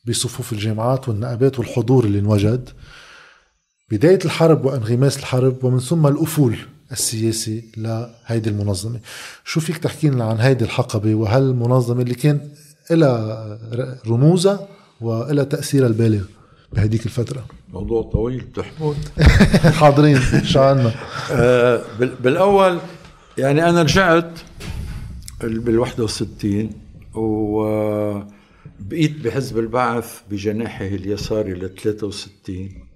بصفوف 0.06 0.54
الجامعات 0.54 1.10
والنقابات 1.10 1.60
والحضور 1.60 2.06
اللي 2.06 2.20
انوجد. 2.20 2.70
بداية 3.92 4.20
الحرب 4.26 4.66
وانغماس 4.66 5.18
الحرب 5.18 5.64
ومن 5.64 5.80
ثم 5.80 6.08
الأفول 6.08 6.58
السياسي 6.92 7.64
لهيدي 7.78 8.50
المنظمة. 8.50 9.00
شو 9.46 9.60
فيك 9.60 9.78
تحكي 9.78 10.10
لنا 10.10 10.24
عن 10.24 10.38
هيدي 10.38 10.66
الحقبة؟ 10.66 11.16
وهل 11.16 11.42
المنظمة 11.42 12.02
اللي 12.02 12.16
كان 12.16 12.40
لها 12.92 13.60
رموزها 14.08 14.68
وإلها 15.02 15.44
تأثيرها 15.44 15.88
البالغ 15.88 16.24
بهديك 16.74 17.06
الفترة؟ 17.06 17.46
موضوع 17.74 18.02
طويل 18.02 18.42
بتحمل 18.42 18.96
حاضرين 19.80 20.20
شو 20.44 20.60
عنا 20.60 20.92
آه 21.32 21.82
بالأول 21.98 22.80
يعني 23.38 23.70
أنا 23.70 23.82
رجعت 23.82 24.32
بال 25.42 25.80
61 25.80 26.70
وبقيت 27.14 27.92
بحزب 29.24 29.60
البعث 29.60 30.22
بجناحه 30.32 30.86
اليساري 30.86 31.54
ل 31.54 31.70
63 31.84 32.87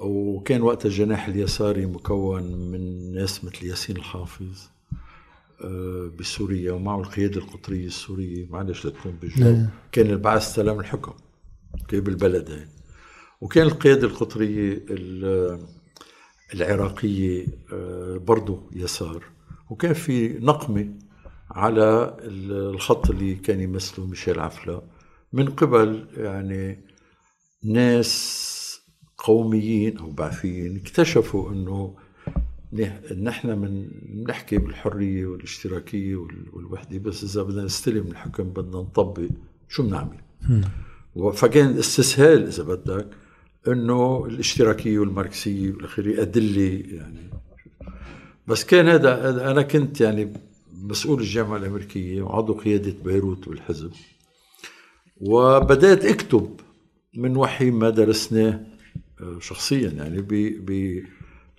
وكان 0.00 0.62
وقت 0.62 0.86
الجناح 0.86 1.28
اليساري 1.28 1.86
مكون 1.86 2.42
من 2.70 3.12
ناس 3.14 3.44
مثل 3.44 3.66
ياسين 3.66 3.96
الحافظ 3.96 4.68
آه، 5.64 6.10
بسوريا 6.18 6.72
ومعه 6.72 7.00
القيادة 7.00 7.40
القطرية 7.40 7.86
السورية. 7.86 8.46
معلش 8.50 8.86
لتكون 8.86 9.12
بالجو 9.12 9.44
نعم. 9.44 9.68
كان 9.92 10.06
البعث 10.10 10.42
استلم 10.42 10.80
الحكم 10.80 11.12
كان 11.88 12.00
بالبلدين 12.00 12.66
وكان 13.40 13.66
القيادة 13.66 14.06
القطرية 14.06 14.84
ال- 14.90 15.66
العراقية 16.54 17.46
آه، 17.72 18.16
برضو 18.16 18.70
يسار. 18.72 19.24
وكان 19.70 19.92
في 19.92 20.28
نقمة 20.28 20.88
على 21.50 22.16
ال- 22.20 22.74
الخط 22.74 23.10
اللي 23.10 23.34
كان 23.34 23.60
يمثله 23.60 24.06
ميشيل 24.06 24.40
عفلة 24.40 24.82
من 25.32 25.48
قبل 25.50 26.06
يعني 26.16 26.84
ناس 27.64 28.47
قوميين 29.18 29.98
أو 29.98 30.10
بعثيين 30.10 30.76
اكتشفوا 30.76 31.50
إنه 31.52 31.94
نه- 32.72 33.00
نحن 33.22 33.58
من 33.58 33.88
بنحكي 34.08 34.58
بالحرية 34.58 35.26
والاشتراكية 35.26 36.16
وال- 36.16 36.46
والوحدة 36.52 36.98
بس 36.98 37.24
إذا 37.24 37.42
بدنا 37.42 37.64
نستلم 37.64 38.06
الحكم 38.06 38.44
بدنا 38.44 38.76
نطبق 38.78 39.28
شو 39.68 39.82
بنعمل؟ 39.82 40.18
فكان 41.34 41.70
الاستسهال 41.70 42.46
إذا 42.46 42.62
بدك 42.62 43.06
إنه 43.68 44.26
الاشتراكية 44.26 44.98
والماركسية 44.98 45.70
والآخرية 45.72 46.22
أدلة 46.22 46.82
يعني. 46.96 47.30
بس 48.46 48.64
كان 48.64 48.88
هذا 48.88 49.50
أنا 49.50 49.62
كنت 49.62 50.00
يعني 50.00 50.32
مسؤول 50.82 51.20
الجامعة 51.20 51.56
الأمريكية 51.56 52.22
وعضو 52.22 52.52
قيادة 52.54 52.94
بيروت 53.04 53.48
والحزب. 53.48 53.90
وبدأت 55.20 56.04
أكتب 56.04 56.60
من 57.14 57.36
وحي 57.36 57.70
ما 57.70 57.90
درسناه 57.90 58.60
شخصيا 59.40 59.90
يعني 59.90 60.20
ب 60.22 60.28
ب 60.66 61.02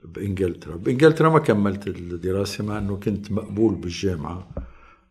بإنجلترا. 0.06 0.76
بإنجلترا 0.76 1.30
ما 1.30 1.40
كملت 1.40 1.88
الدراسة 1.88 2.64
مع 2.64 2.78
إنه 2.78 2.96
كنت 2.96 3.32
مقبول 3.32 3.76
بالجامعة. 3.76 4.48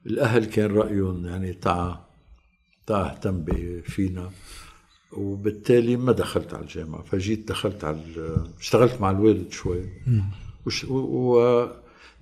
الأهل 0.07 0.45
كان 0.45 0.71
رأيهم 0.71 1.27
يعني 1.27 1.53
تعا 1.53 2.05
تعا 2.87 3.11
أهتم 3.11 3.45
فينا. 3.83 4.31
وبالتالي 5.13 5.97
ما 5.97 6.13
دخلت 6.13 6.55
على 6.55 6.63
الجامعة. 6.63 7.03
فجيت 7.03 7.49
دخلت 7.49 7.85
على 7.85 7.99
اشتغلت 8.61 9.01
مع 9.01 9.11
الوالد 9.11 9.53
شوي. 9.53 9.85
وش- 10.67 10.85
و- 10.85 11.69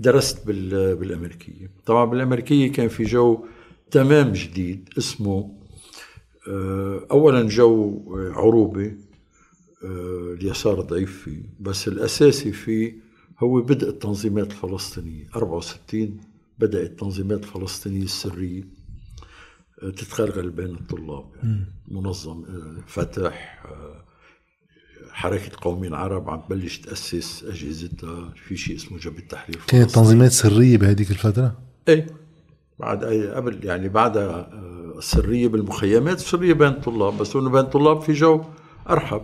ودرست 0.01 0.47
بال- 0.47 0.97
بالأمريكية. 0.97 1.71
طبعا 1.87 2.05
بالأمريكية 2.05 2.73
كان 2.73 2.89
في 2.89 3.05
جو 3.05 3.45
تمام 3.91 4.33
جديد. 4.33 4.89
اسمه 4.99 5.57
آه، 6.49 7.07
اولا 7.11 7.49
جو 7.49 8.03
عروبه 8.35 8.87
آه، 8.87 9.06
اليسار 9.85 10.81
ضعيف 10.81 11.23
فيه. 11.23 11.43
بس 11.61 11.89
الأساسي 11.89 12.53
فيه 12.53 12.95
هو 13.39 13.61
بدء 13.61 13.89
التنظيمات 13.89 14.51
الفلسطينية. 14.51 15.27
64 15.37 16.21
بدات 16.59 16.91
التنظيمات 16.91 17.39
الفلسطينية 17.43 18.03
السرية. 18.05 18.63
آه، 19.83 19.91
تتغلغل 19.91 20.51
بين 20.51 20.75
الطلاب. 20.75 21.25
يعني 21.43 21.65
منظم 21.89 22.45
آه، 22.45 22.83
فتح 22.87 23.65
آه، 23.67 24.05
حركة 25.11 25.47
القوميين 25.47 25.93
العرب 25.93 26.31
عم 26.31 26.41
تبلش 26.41 26.79
تأسس 26.79 27.45
أجهزتها. 27.45 28.33
في 28.49 28.57
شيء 28.57 28.77
اسمه 28.77 28.99
جبهة 28.99 29.27
تحرير 29.29 29.61
كانت. 29.67 29.91
تنظيمات 29.91 30.33
سرية 30.33 30.77
بهذيك 30.79 31.11
الفترة؟ 31.11 31.59
إيه. 31.89 32.07
بعد 32.79 33.05
أي 33.05 33.29
قبل 33.31 33.65
يعني 33.65 33.89
بعدها 33.89 34.53
آه، 34.53 35.01
سرية 35.01 35.49
بالمخيمات 35.49 36.19
سرية 36.19 36.53
بين 36.53 36.69
الطلاب. 36.69 37.19
بس 37.19 37.37
إنه 37.37 37.51
بين 37.51 37.61
الطلاب 37.61 38.01
في 38.01 38.13
جو 38.13 38.45
أرحب. 38.91 39.23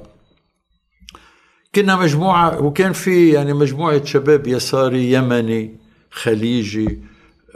كنا 1.75 1.97
مجموعة 1.97 2.63
وكان 2.63 2.93
في 2.93 3.31
يعني 3.31 3.53
مجموعة 3.53 4.05
شباب 4.05 4.47
يساري 4.47 5.13
يمني 5.13 5.77
خليجي 6.11 6.99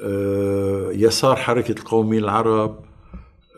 آه، 0.03 0.91
يسار 0.93 1.37
حركة 1.37 1.73
القوميين 1.81 2.25
العرب 2.25 2.79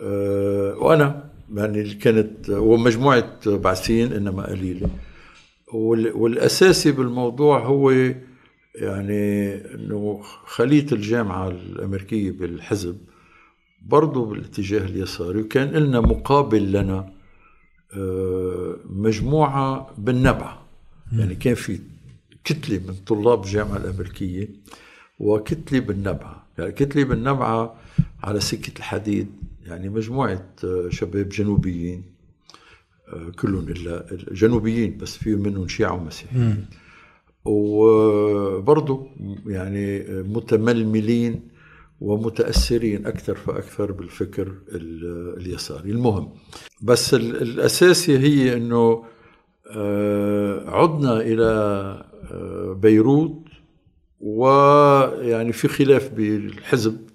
آه، 0.03 0.75
وأنا 0.79 1.25
يعني 1.55 1.95
كانت 1.95 2.51
ومجموعة 2.51 3.25
بعثيين 3.47 4.13
إنما 4.13 4.47
قليلة. 4.47 4.89
وال- 5.75 6.13
والأساسي 6.17 6.93
بالموضوع 6.93 7.59
هو 7.59 7.91
يعني 8.75 9.55
إنه 9.75 10.21
خليه 10.47 10.87
الجامعة 10.93 11.49
الأمريكية 11.49 12.31
بالحزب 12.31 12.99
برضه 13.87 14.25
بالاتجاه 14.27 14.85
اليساري 14.85 15.41
وكان 15.41 15.69
لنا 15.69 16.01
مقابل 16.01 16.73
لنا 16.73 17.11
مجموعة 18.91 19.91
بالنبع. 19.99 20.59
يعني 21.13 21.35
كان 21.35 21.55
في 21.55 21.81
كتلة 22.45 22.81
من 22.89 22.95
طلاب 23.07 23.45
الجامعة 23.45 23.77
الأمريكية 23.77 24.49
وكتلة 25.19 25.81
بالنبعه 25.81 26.47
يعني 26.59 26.73
كتلة 26.73 27.05
بالنبعه 27.05 27.75
على 28.23 28.41
سكة 28.41 28.79
الحديد 28.79 29.27
يعني 29.67 29.89
مجموعة 29.89 30.47
آه، 30.65 30.89
شباب 30.91 31.29
جنوبيين 31.29 32.03
آه، 33.09 33.31
كلهم 33.41 33.69
إلا 33.69 34.07
جنوبيين 34.33 34.99
بس 34.99 35.17
في 35.17 35.35
منهم 35.35 35.69
شيعة 35.69 35.93
ومسيحيين. 35.93 36.67
وبرضه 37.45 39.07
يعني 39.47 40.05
متململين 40.09 41.41
ومتأثرين 42.01 43.07
أكثر 43.07 43.35
فأكثر 43.37 43.93
بالفكر 43.93 44.43
ال- 44.69 45.35
اليساري. 45.41 45.91
المهم 45.91 46.33
بس 46.83 47.15
ال- 47.15 47.43
الاساسي 47.43 48.19
هي 48.19 48.57
إنه 48.57 49.05
آه، 49.77 50.65
عدنا 50.71 51.21
إلى 51.21 51.45
آه، 52.31 52.73
بيروت 52.83 53.43
ويعني 54.21 55.53
في 55.53 55.69
خلاف 55.69 56.09
بالحزب 56.11 57.07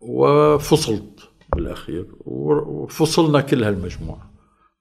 وفصلت 0.00 1.28
بالأخير 1.56 2.06
وفصلنا 2.20 3.40
كل 3.40 3.64
هالمجموعه 3.64 4.30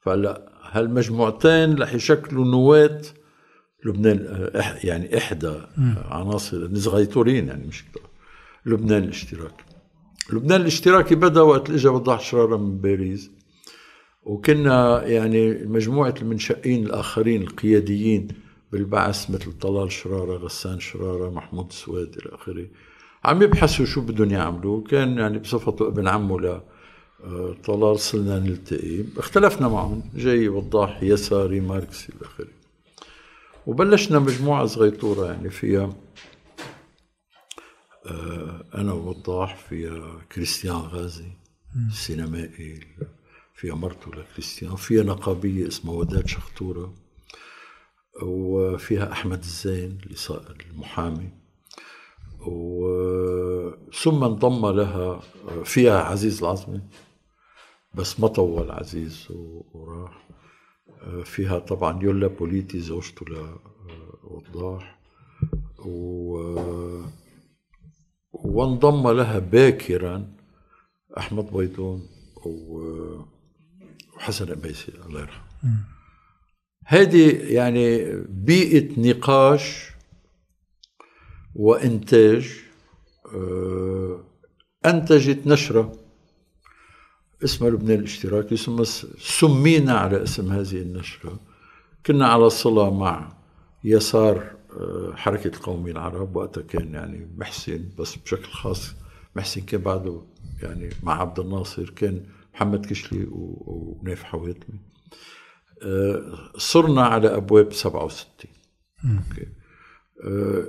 فهلا 0.01 0.51
هالمجموعتين 0.71 1.75
رح 1.81 1.93
يشكلوا 1.93 2.45
نواة 2.45 3.01
لبنان 3.85 4.25
آه، 4.27 4.75
يعني 4.83 5.17
إحدى 5.17 5.53
عناصر 6.09 6.67
نزغيتورين 6.67 7.47
يعني 7.47 7.67
مش 7.67 7.83
كتير. 7.85 8.01
لبنان 8.69 9.03
الاشتراكي 9.03 9.63
لبنان 10.33 10.61
الاشتراكي 10.61 11.15
بدأ 11.15 11.41
وقت 11.41 11.69
اللي 11.69 11.79
اجى 11.79 11.87
وضح 11.87 12.19
شرارة 12.19 12.57
من 12.57 12.77
باريس 12.77 13.31
وكنا 14.23 15.03
يعني 15.05 15.65
مجموعة 15.65 16.13
المنشئين 16.21 16.85
الآخرين 16.85 17.41
القياديين 17.41 18.27
بالبعث 18.71 19.29
مثل 19.31 19.51
طلال 19.51 19.91
شرارة 19.91 20.37
غسان 20.37 20.79
شرارة 20.79 21.29
محمود 21.29 21.65
السواد 21.69 22.15
إلى 22.17 22.35
آخره 22.35 22.67
عم 23.25 23.41
يبحثوا 23.41 23.85
شو 23.85 24.01
بدهم 24.01 24.31
يعملوا. 24.31 24.83
كان 24.83 25.17
يعني 25.17 25.39
بصفته 25.39 25.87
ابن 25.87 26.07
عمه 26.07 26.39
ل 26.39 26.61
آه، 27.23 27.55
طلال 27.65 27.99
صرنا 27.99 28.39
نلتقي. 28.39 29.03
اختلفنا 29.17 29.67
معهم 29.67 30.03
جاي 30.15 30.47
وضاح 30.47 31.03
يساري 31.03 31.59
ماركسي 31.59 32.09
إلى 32.09 32.21
آخره. 32.21 32.47
وبلشنا 33.67 34.19
مجموعة 34.19 34.65
صغيطورة 34.65 35.25
يعني 35.25 35.49
فيها 35.49 35.89
أنا 38.75 38.93
ووضاح 38.93 39.55
فيها 39.55 40.21
كريستيان 40.31 40.75
غازي 40.75 41.31
سينمائي 41.91 42.79
فيها 43.53 43.75
مرته 43.75 44.11
لكريستيان 44.11 44.75
فيها 44.75 45.03
نقابية 45.03 45.67
اسمها 45.67 45.93
وداد 45.95 46.27
شخطورة 46.27 46.93
وفيها 48.23 49.11
أحمد 49.11 49.39
الزين 49.39 49.97
المحامي 50.71 51.29
وثم 52.47 54.23
انضم 54.23 54.67
لها 54.69 55.19
فيها 55.63 55.99
عزيز 56.03 56.43
العظمي 56.43 56.81
بس 57.93 58.19
ما 58.19 58.27
طول 58.27 58.71
عزيز 58.71 59.27
وراح. 59.73 60.29
فيها 61.23 61.59
طبعا 61.59 62.03
يولا 62.03 62.27
بوليتي 62.27 62.79
زوجته 62.79 63.25
لوضاح 64.23 64.99
و 65.79 66.39
وانضم 68.31 69.07
لها 69.11 69.39
باكرا 69.39 70.27
أحمد 71.17 71.53
بيضون 71.53 72.07
وحسن 74.17 74.45
قبيسي 74.45 74.91
الله 75.05 75.21
يرحمه. 75.21 75.49
هذه 76.85 77.53
يعني 77.53 78.15
بيئة 78.29 78.99
نقاش 78.99 79.89
وإنتاج 81.55 82.51
آه، 83.33 84.23
أنتجت 84.85 85.47
نشرة 85.47 85.95
اسمها 87.43 87.69
لبنان 87.69 87.99
الاشتراكي 87.99 88.55
سمينا 89.19 89.93
على 89.93 90.23
اسم 90.23 90.51
هذه 90.51 90.81
النشرة. 90.81 91.39
كنا 92.05 92.27
على 92.27 92.49
صلة 92.49 92.93
مع 92.93 93.33
يسار 93.83 94.58
حركة 95.15 95.47
القوميين 95.47 95.97
العرب 95.97 96.35
وقتها 96.35 96.61
كان 96.61 96.93
يعني 96.93 97.27
محسن 97.37 97.89
بس 97.99 98.15
بشكل 98.15 98.51
خاص 98.51 98.95
محسن 99.35 99.61
كان 99.61 99.81
بعده 99.81 100.21
يعني 100.61 100.89
مع 101.03 101.21
عبد 101.21 101.39
الناصر 101.39 101.89
كان 101.89 102.25
محمد 102.53 102.85
كشلي 102.85 103.27
ونايف 103.31 104.23
حواتمي 104.23 104.79
آه، 105.83 106.51
صرنا 106.57 107.01
على 107.01 107.35
أبواب 107.35 107.73
67 107.73 108.51
أوكي. 109.03 109.47
آه، 110.23 110.67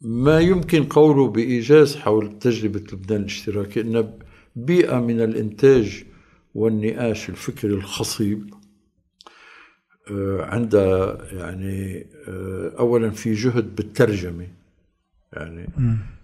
ما 0.00 0.40
يمكن 0.40 0.84
قوله 0.84 1.28
بإيجاز 1.28 1.96
حول 1.96 2.38
تجربة 2.38 2.84
لبنان 2.92 3.20
الاشتراكي 3.20 3.80
أن 3.80 4.18
بيئة 4.56 5.00
من 5.00 5.20
الإنتاج 5.20 6.04
والنقاش 6.54 7.28
الفكري 7.28 7.74
الخصيب 7.74 8.54
عندها 10.40 11.18
يعني 11.32 12.06
آه، 12.28 12.72
أولا 12.78 13.10
في 13.10 13.32
جهد 13.32 13.76
بالترجمة 13.76 14.46
يعني 15.32 15.68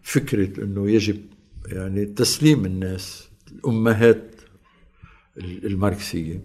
فكرة 0.03 0.65
أنه 0.65 0.91
يجب 0.91 1.21
يعني 1.67 2.05
تسليم 2.05 2.65
الناس 2.65 3.29
الأمهات 3.53 4.35
الماركسية. 5.39 6.41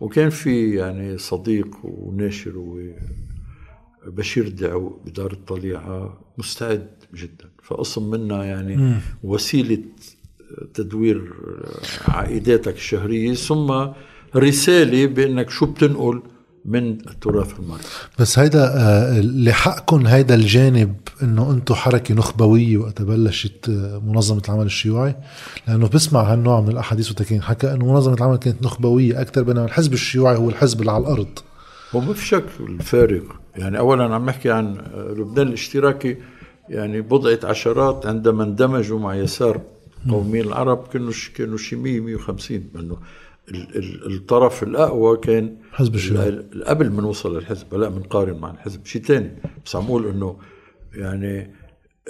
وكان 0.00 0.30
في 0.30 0.74
يعني 0.74 1.18
صديق 1.18 1.76
وناشر 1.84 2.92
بشير 4.06 4.48
دعو 4.48 5.00
بدار 5.06 5.32
الطليعة 5.32 6.20
مستعد 6.38 6.88
جدا. 7.14 7.48
فأصم 7.62 8.10
منا 8.10 8.44
يعني 8.44 8.76
م. 8.76 9.00
وسيلة 9.22 9.82
تدوير 10.74 11.32
عائداتك 12.08 12.74
الشهرية 12.74 13.34
ثم 13.34 13.86
رسالة 14.36 15.06
بأنك 15.06 15.50
شو 15.50 15.66
بتنقل؟ 15.66 16.22
من 16.66 16.90
التراث 16.90 17.60
الماركسي 17.60 17.88
بس 18.18 18.38
هيدا 18.38 18.64
آه، 18.74 19.20
لحقكم 19.20 20.06
هيدا 20.06 20.34
الجانب 20.34 20.94
إنه 21.22 21.50
أنتم 21.50 21.74
حركة 21.74 22.14
نخبوية 22.14 22.76
وقت 22.78 23.02
بلشت 23.02 23.68
آه، 23.68 24.02
منظمة 24.06 24.42
العمل 24.48 24.66
الشيوعي 24.66 25.16
لأنه 25.68 25.88
بسمع 25.88 26.32
هالنوع 26.32 26.60
من 26.60 26.68
الأحاديث 26.68 27.10
وتكين 27.10 27.42
حكى 27.42 27.72
إنه 27.72 27.92
منظمة 27.92 28.14
العمل 28.14 28.36
كانت 28.36 28.62
نخبوية 28.62 29.20
أكثر 29.20 29.42
بينما 29.42 29.64
الحزب 29.64 29.92
الشيوعي 29.92 30.36
هو 30.36 30.48
الحزب 30.48 30.80
اللي 30.80 30.92
على 30.92 31.02
الأرض. 31.02 31.38
هو 31.94 32.00
ما 32.00 32.14
في 32.14 32.26
شك 32.26 32.44
الفارق. 32.60 33.22
يعني 33.56 33.78
اولا 33.78 34.14
عم 34.14 34.26
نحكي 34.26 34.50
عن 34.50 34.76
آه، 34.94 35.12
لبنان 35.12 35.48
الاشتراكي 35.48 36.16
يعني 36.68 37.00
بضعة 37.00 37.38
عشرات 37.44 38.06
عندما 38.06 38.44
اندمجوا 38.44 38.98
مع 38.98 39.14
يسار 39.14 39.60
قوميين 40.10 40.44
العرب 40.44 40.86
كانوا 40.92 41.12
كانوا 41.34 41.58
شي 41.58 41.76
100 41.76 42.00
150 42.00 42.64
انه 42.76 42.96
الطرف 44.06 44.62
الأقوى 44.62 45.16
كان 45.16 45.56
حزب 45.72 45.94
الشيوعي. 45.94 46.30
قبل 46.66 46.90
ما 46.90 47.02
نوصل 47.02 47.36
للحزب 47.36 47.74
لا 47.74 47.88
بنقارن 47.88 48.38
مع 48.38 48.50
الحزب 48.50 48.86
شيء 48.86 49.02
ثاني 49.02 49.42
بس 49.64 49.76
عم 49.76 49.84
أقول 49.84 50.08
إنه 50.08 50.38
يعني 50.94 51.54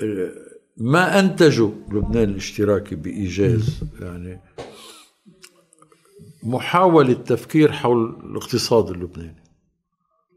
آه، 0.03 0.33
ما 0.77 1.21
انتجوا 1.21 1.71
لبنان 1.93 2.29
الاشتراكي 2.29 2.95
بإيجاز 2.95 3.85
يعني 4.01 4.41
محاولة 6.43 7.13
تفكير 7.13 7.73
حول 7.73 8.21
الاقتصاد 8.25 8.91
اللبناني. 8.91 9.43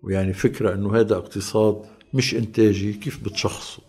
ويعني 0.03 0.33
فكرة 0.33 0.73
إنه 0.73 0.95
هذا 0.95 1.15
اقتصاد 1.15 1.81
مش 2.13 2.35
إنتاجي 2.35 2.93
كيف 2.93 3.23
بتشخصه؟ 3.23 3.81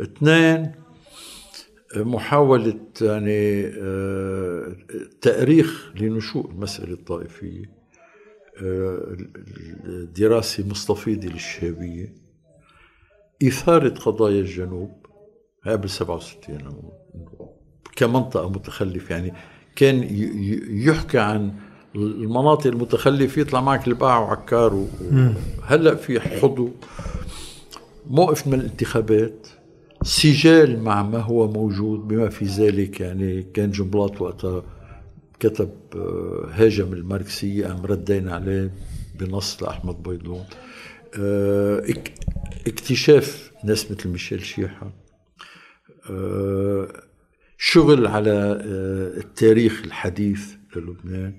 اثنين 0.00 0.72
محاولة 1.96 2.80
يعني 3.00 3.66
آه، 3.66 4.76
تأريخ 5.20 5.92
لنشوء 5.96 6.50
المسألة 6.50 6.92
الطائفية 6.92 7.80
آه، 8.62 9.16
دراسة 10.16 10.64
مستفيضة 10.68 11.28
للشهابية. 11.28 12.14
إثارة 13.42 13.88
قضايا 13.88 14.40
الجنوب 14.40 15.06
قبل 15.66 15.90
67 15.90 16.90
كمنطقة 17.96 18.48
متخلفة 18.48 19.14
يعني 19.14 19.32
كان 19.76 20.06
يحكى 20.70 21.18
عن 21.18 21.52
المناطق 21.94 22.66
المتخلفة 22.66 23.40
يطلع 23.40 23.60
معك 23.60 23.88
الباع 23.88 24.18
وعكار 24.18 24.86
هلأ 25.64 25.94
في 25.94 26.20
حضو 26.20 26.70
موقف 28.06 28.46
من 28.46 28.54
الانتخابات. 28.54 29.48
سجال 30.02 30.82
مع 30.82 31.02
ما 31.02 31.18
هو 31.18 31.52
موجود 31.52 32.08
بما 32.08 32.28
في 32.28 32.44
ذلك 32.44 33.00
يعني 33.00 33.42
كان 33.42 33.70
جنبلاط 33.70 34.20
وقتها 34.20 34.62
كتب 35.40 35.70
آه، 35.96 36.48
هاجم 36.52 36.92
الماركسية 36.92 37.66
قام 37.66 37.86
ردينا 37.86 38.34
عليه 38.34 38.72
بنص 39.20 39.62
لأحمد 39.62 40.02
بيضون 40.02 40.44
آه، 41.18 41.84
اكتشاف 42.66 43.52
ناس 43.64 43.90
مثل 43.90 44.08
ميشيل 44.08 44.44
شيحة. 44.44 44.92
آه، 46.10 46.88
شغل 47.58 48.06
على 48.06 48.32
التاريخ 49.16 49.82
الحديث 49.84 50.54
للبنان. 50.76 51.34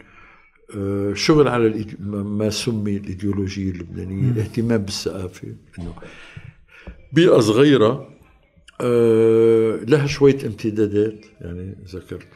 شغل 1.15 1.47
على 1.47 1.85
ما 1.99 2.49
سمي 2.49 2.97
الإيديولوجية 2.97 3.71
اللبنانية 3.71 4.41
اهتمام 4.41 4.77
بالثقافة. 4.77 5.55
إنه 5.79 5.93
بيئة 7.13 7.39
صغيرة 7.39 8.10
لها 9.87 10.07
شوية 10.07 10.37
امتدادات 10.45 11.25
يعني 11.41 11.75
ذكرت. 11.89 12.27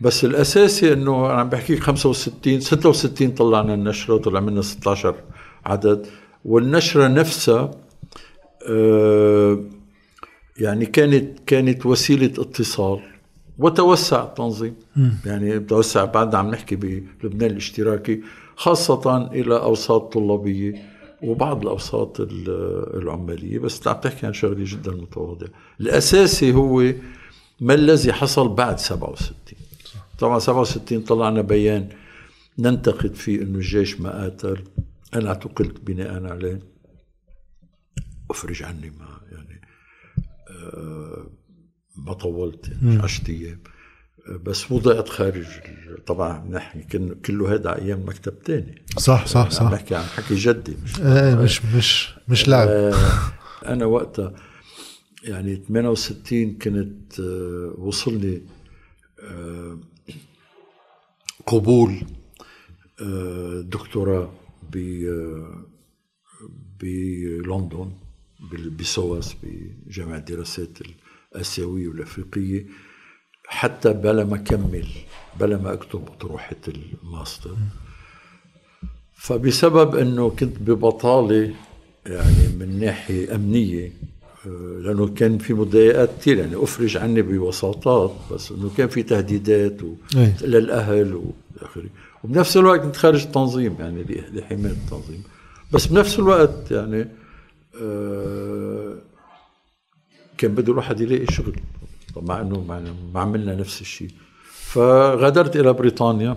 بس 0.00 0.24
الأساسي 0.24 0.92
إنه 0.92 1.26
عم 1.28 1.48
بحكيك 1.48 1.78
65 1.80 2.60
66 2.60 3.30
طلعنا 3.30 3.74
النشرة 3.74 4.16
طلع 4.16 4.40
منا 4.40 4.62
16 4.62 5.14
عدد. 5.64 6.06
والنشرة 6.44 7.08
نفسها 7.08 7.70
آه، 8.68 9.64
يعني 10.58 10.86
كانت 10.86 11.38
كانت 11.46 11.86
وسيلة 11.86 12.26
اتصال 12.26 13.00
وتوسع 13.58 14.24
التنظيم. 14.24 14.74
يعني 15.26 15.58
توسع 15.60 16.04
بعد 16.04 16.34
عم 16.34 16.50
نحكي 16.50 16.76
بلبنان 16.76 17.50
الاشتراكي 17.50 18.20
خاصة 18.56 19.30
إلى 19.32 19.56
أوساط 19.56 20.12
طلابية. 20.12 20.93
وبعض 21.24 21.62
الأوساط 21.62 22.16
العمالية 22.20 23.58
بس 23.58 23.88
عم 23.88 24.00
تحكي 24.00 24.26
عن 24.26 24.32
شغلة 24.32 24.64
جدا 24.64 24.92
متواضعة 24.92 25.48
الأساسي 25.80 26.52
هو 26.54 26.92
ما 27.60 27.74
الذي 27.74 28.12
حصل 28.12 28.48
بعد 28.48 28.78
67 28.78 29.34
طبعا 30.18 30.38
67 30.38 31.00
طلعنا 31.00 31.40
بيان 31.40 31.88
ننتقد 32.58 33.14
فيه 33.14 33.42
إنه 33.42 33.56
الجيش 33.58 34.00
ما 34.00 34.22
قاتل. 34.22 34.64
أنا 35.14 35.28
اعتقلت 35.28 35.80
بناء 35.80 36.24
عليه. 36.24 36.60
أفرج 38.30 38.62
عني 38.62 38.90
ما 38.90 39.20
يعني 39.32 39.60
آه 40.50 41.26
ما 41.96 42.12
طولت 42.12 42.68
يعني 42.68 43.02
10 43.02 43.30
أيام. 43.30 43.60
بس 44.28 44.72
وضعت 44.72 45.08
خارج 45.08 45.46
طبعا 46.06 46.46
نحكي 46.50 47.14
كله 47.24 47.54
هذا 47.54 47.78
أيام 47.78 48.02
مكتب 48.08 48.42
تاني. 48.42 48.82
صح 48.98 49.26
صح 49.26 49.50
صح. 49.50 49.72
بحكي 49.72 49.94
عن 49.94 50.04
حكي 50.04 50.34
جدي 50.34 50.76
مش 50.84 51.00
إيه 51.00 51.34
مش 51.34 51.64
مش 51.64 52.14
مش 52.28 52.48
لعب 52.48 52.68
آه 52.68 52.94
أنا 53.66 53.84
وقتها 53.84 54.34
يعني 55.22 55.56
68 55.68 56.58
كنت 56.58 57.20
آه 57.20 57.74
وصلني 57.78 58.42
آه 59.20 59.78
قبول 61.46 62.02
دكتوراه 63.62 64.32
آه، 64.76 65.64
بلندن 66.80 67.92
بسواس 68.78 69.36
بجامعة 69.42 70.16
الدراسات 70.16 70.78
الآسيوية 71.34 71.88
والأفريقية. 71.88 72.66
حتى 73.54 73.92
بلا 73.92 74.24
ما 74.24 74.36
أكمل 74.36 74.86
بلا 75.40 75.56
ما 75.56 75.72
أكتب 75.72 76.02
أطروحة 76.16 76.56
الماستر. 76.68 77.50
فبسبب 79.14 79.94
أنه 79.96 80.30
كنت 80.30 80.58
ببطالة 80.58 81.54
يعني 82.06 82.48
من 82.58 82.80
ناحية 82.80 83.34
أمنية 83.34 83.92
آه، 84.46 84.78
لأنه 84.80 85.08
كان 85.08 85.38
في 85.38 85.54
مضايقات 85.54 86.10
كثير 86.20 86.38
يعني 86.38 86.56
أفرج 86.56 86.96
عني 86.96 87.22
بوساطات 87.22 88.14
بس 88.32 88.52
إنه 88.52 88.70
كان 88.76 88.88
في 88.88 89.02
تهديدات 89.02 89.82
و... 89.82 89.94
للأهل 90.42 91.14
واخره 91.62 91.88
وبنفس 92.24 92.56
الوقت 92.56 92.80
كنت 92.80 92.96
خارج 92.96 93.22
التنظيم 93.22 93.76
يعني 93.80 94.04
لحماية 94.32 94.72
التنظيم. 94.72 95.22
بس 95.72 95.86
بنفس 95.86 96.18
الوقت 96.18 96.70
يعني 96.70 97.08
آه 97.82 98.94
كان 100.38 100.54
بده 100.54 100.72
الواحد 100.72 101.00
يلاقي 101.00 101.26
شغل. 101.32 101.56
مع 102.16 102.40
إنه 102.40 102.60
ما 103.14 103.20
عملنا 103.20 103.54
نفس 103.54 103.80
الشيء. 103.80 104.10
فغادرت 104.44 105.56
إلى 105.56 105.72
بريطانيا. 105.72 106.36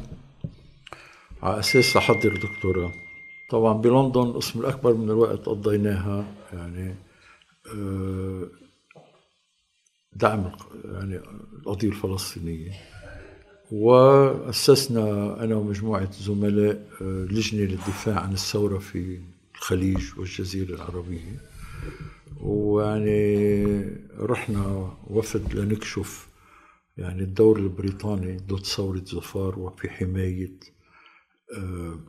على 1.43 1.59
أساس 1.59 1.97
أحضر 1.97 2.35
دكتوراه. 2.35 2.91
طبعا 3.49 3.73
بلندن 3.73 4.21
القسم 4.21 4.59
الأكبر 4.59 4.93
من 4.93 5.09
الوقت 5.09 5.45
قضيناها 5.45 6.25
يعني 6.53 6.95
آه، 7.75 8.47
دعم 10.13 10.51
يعني 10.85 11.19
القضية 11.59 11.87
الفلسطينية. 11.87 12.71
وأسسنا 13.71 15.03
أنا 15.43 15.55
ومجموعة 15.55 16.11
زملاء 16.11 16.87
آه، 17.01 17.27
لجنة 17.29 17.61
للدفاع 17.61 18.19
عن 18.19 18.33
الثورة 18.33 18.77
في 18.77 19.19
الخليج 19.55 20.03
والجزيرة 20.17 20.75
العربية. 20.75 21.41
ويعني 22.41 23.65
رحنا 24.19 24.97
وفد 25.07 25.53
لنكشف 25.53 26.27
يعني 26.97 27.21
الدور 27.23 27.59
البريطاني 27.59 28.37
ضد 28.37 28.65
ثورة 28.65 28.99
ظفار 28.99 29.59
وفي 29.59 29.89
حماية 29.89 30.59
آه، 31.57 31.99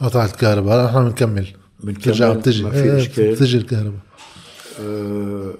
قطعت 0.00 0.34
الكهرباء. 0.34 0.74
هلا 0.74 0.86
نحن 0.86 1.08
بنكمل. 1.08 1.56
بترجع 1.84 2.32
بتجي 2.32 2.62
ما 2.62 2.70
في 2.70 2.82
إيه، 2.82 2.96
إشكال. 2.96 3.32
بتجي 3.34 3.56
الكهرباء. 3.58 4.00
آه، 4.80 5.54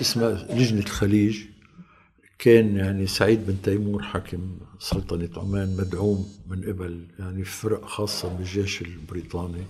اسمها 0.00 0.54
لجنة 0.54 0.80
الخليج. 0.80 1.44
كان 2.40 2.76
يعني 2.76 3.06
سعيد 3.06 3.46
بن 3.46 3.62
تيمور 3.62 4.02
حاكم 4.02 4.58
سلطنة 4.78 5.28
عمان 5.36 5.76
مدعوم 5.76 6.32
من 6.48 6.64
قبل 6.64 7.06
يعني 7.18 7.44
فرق 7.44 7.84
خاصة 7.84 8.36
بالجيش 8.36 8.82
البريطاني. 8.82 9.64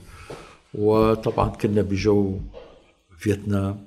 وطبعا 0.75 1.49
كنا 1.49 1.83
بجو 1.83 2.41
فيتنام. 3.19 3.87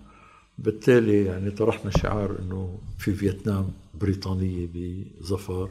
بالتالي 0.58 1.26
يعني 1.26 1.52
طرحنا 1.52 1.92
شعار 1.92 2.40
إنه 2.40 2.80
في 3.00 3.14
فيتنام 3.14 3.72
بريطانية 3.94 4.68
بظفر. 4.74 5.70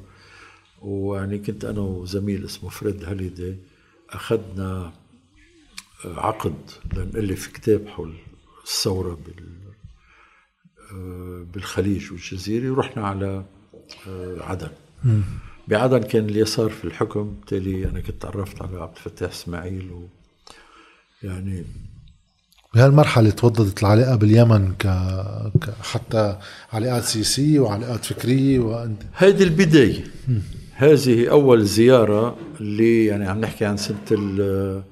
ويعني 0.83 1.39
كنت 1.39 1.65
أنا 1.65 1.81
وزميل 1.81 2.45
اسمه 2.45 2.71
فريد 2.71 3.05
هاليدي 3.05 3.57
أخذنا 4.11 4.93
عقد 6.05 6.71
لنألف 6.97 7.47
كتاب 7.47 7.89
حول 7.89 8.15
الثورة 8.65 9.19
بال 9.27 9.62
بالخليج 11.55 12.13
والجزيرة 12.13 12.71
ورحنا 12.71 13.07
على 13.07 13.45
آه، 14.09 14.37
عدن. 14.41 14.69
بعدن 15.69 15.99
كان 15.99 16.25
اليسار 16.25 16.71
في 16.71 16.85
الحكم. 16.85 17.35
بالتالي 17.35 17.89
أنا 17.89 18.01
كنت 18.01 18.23
تعرفت 18.23 18.63
على 18.63 18.83
عبد 18.83 18.97
الفتاح 18.97 19.31
إسماعيل 19.31 19.91
و 19.93 20.07
يعني 21.23 21.65
بهالمرحلة 22.75 23.31
توضدت 23.31 23.83
العلاقة 23.83 24.17
باليمن 24.17 24.73
ك... 24.79 24.87
ك... 25.61 25.71
حتى 25.83 26.39
علاقات 26.73 27.05
سياسية 27.05 27.61
وعلاقات 27.61 28.05
فكرية 28.05 28.59
وأنت. 28.59 29.03
هذه 29.13 29.43
البداية. 29.43 30.05
هذه 30.75 31.31
أول 31.31 31.65
زيارة 31.65 32.37
اللي 32.61 33.07
يعني 33.07 33.29
عم 33.29 33.41
نحكي 33.41 33.65
عن 33.65 33.77
سنة 33.77 33.97
ال 34.13 34.83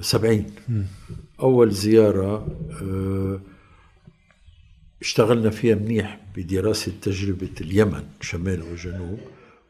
70 0.00 0.46
أول 1.40 1.70
زيارة 1.70 2.46
آه، 2.82 3.40
اشتغلنا 5.02 5.50
فيها 5.50 5.74
منيح 5.74 6.20
بدراسة 6.36 6.92
تجربة 7.02 7.50
اليمن 7.60 8.04
شمال 8.20 8.62
وجنوب 8.62 9.18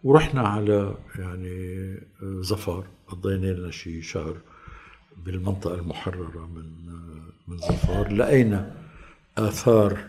ورحنا 0.04 0.40
على 0.48 0.94
يعني 1.18 1.96
ظفر 2.24 2.84
قضينا 3.08 3.46
لنا 3.46 3.70
شي 3.70 4.02
شهر 4.02 4.36
بالمنطقة 5.24 5.74
المحررة 5.74 6.46
من 6.54 6.64
من 7.48 7.56
ظفر 7.56 8.12
لقينا 8.12 8.74
آثار 9.38 10.04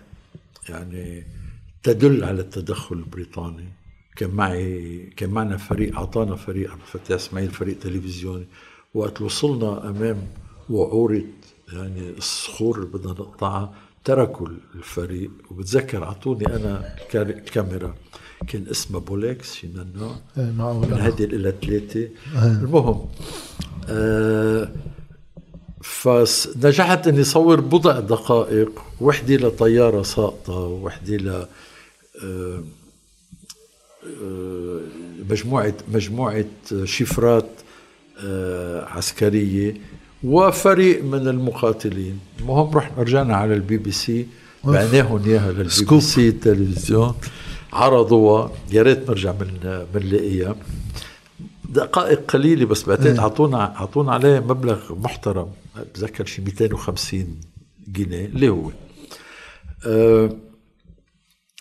يعني 0.69 1.24
تدل 1.84 2.24
على 2.24 2.41
التدخل 2.41 2.95
البريطاني. 2.95 3.67
كان 4.15 4.30
معي 4.30 4.99
كان 5.17 5.30
معنا 5.30 5.57
فريق 5.57 5.97
أعطانا 5.97 6.36
فريق 6.36 6.71
عبد 6.71 6.82
الفتاح 6.82 7.15
إسماعيل 7.15 7.51
فريق 7.51 7.80
تلفزيوني 7.80 8.45
وقت 8.93 9.21
وصلنا 9.21 9.89
أمام 9.89 10.28
وعورة 10.69 11.24
يعني 11.74 12.09
الصخور 12.09 12.76
اللي 12.78 12.88
بدنا 12.88 13.11
نقطعها 13.11 13.74
تركوا 14.05 14.47
الفريق 14.75 15.31
وبتذكر 15.51 16.03
أعطوني 16.03 16.45
أنا 16.55 16.95
الكا- 16.97 17.21
الكاميرا 17.21 17.95
كان 18.47 18.65
اسمها 18.71 18.99
Bolex 18.99 19.53
شي 19.55 19.67
من 19.67 19.79
النوع 19.79 20.15
إيه، 20.37 20.43
من 20.87 20.93
هذه 20.93 21.23
إلى 21.23 21.53
ثلاثة 21.61 22.09
المهم 22.35 23.05
آه 23.89 24.69
فنجحت 25.83 27.07
إني 27.07 27.21
اصور 27.21 27.61
بضع 27.61 27.99
دقائق 27.99 28.81
وحده 29.01 29.35
لطيارة 29.35 30.01
ساقطة 30.01 30.53
وحده 30.59 31.15
ل 31.17 31.27
آه، 32.23 32.63
آه، 34.23 34.79
مجموعة 35.29 35.73
مجموعة 35.93 36.45
شفرات 36.83 37.49
عسكرية. 38.87 39.73
وفريق 40.24 41.03
من 41.03 41.28
المقاتلين. 41.28 42.19
المهم 42.39 42.78
رحنا 42.78 43.03
رجعنا 43.03 43.36
على 43.36 43.53
البي 43.53 43.78
بي 43.78 43.91
سي 43.91 44.28
بعناهم 44.63 45.24
اياها 45.26 45.51
للبي. 45.51 45.86
بي 45.86 46.01
سي 46.01 46.28
التلفزيون 46.30 47.15
عرضوها. 47.74 48.51
يا 48.71 48.82
ريت 48.82 49.09
نرجع 49.09 49.32
من 49.32 49.86
بنلاقيها 49.93 50.55
دقائق 51.69 52.32
قليلة 52.32 52.65
بس 52.65 52.84
بعدين 52.84 53.19
اعطونا 53.19 53.76
أعطونا 53.76 54.11
عليه 54.11 54.39
مبلغ 54.39 54.95
محترم. 54.95 55.47
بتذكر 55.78 56.26
شي 56.26 56.41
250 56.41 57.39
جنيه. 57.88 58.26
اللي 58.26 58.49
هو. 58.49 58.71
أه 59.86 60.36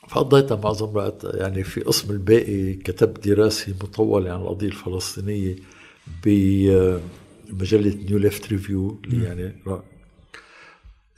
فقضيتها 0.08 0.56
معظم 0.56 0.90
الوقت 0.90 1.24
يعني 1.34 1.64
في 1.64 1.80
قسم 1.80 2.10
الباقي 2.10 2.74
كتبت 2.74 3.28
دراسة 3.28 3.74
مطولة 3.82 4.32
عن 4.32 4.40
القضية 4.40 4.66
الفلسطينية 4.66 5.56
بمجله 7.52 7.94
New 7.94 8.18
Left 8.18 8.48
Review 8.48 9.00
اللي 9.04 9.24
يعني 9.24 9.54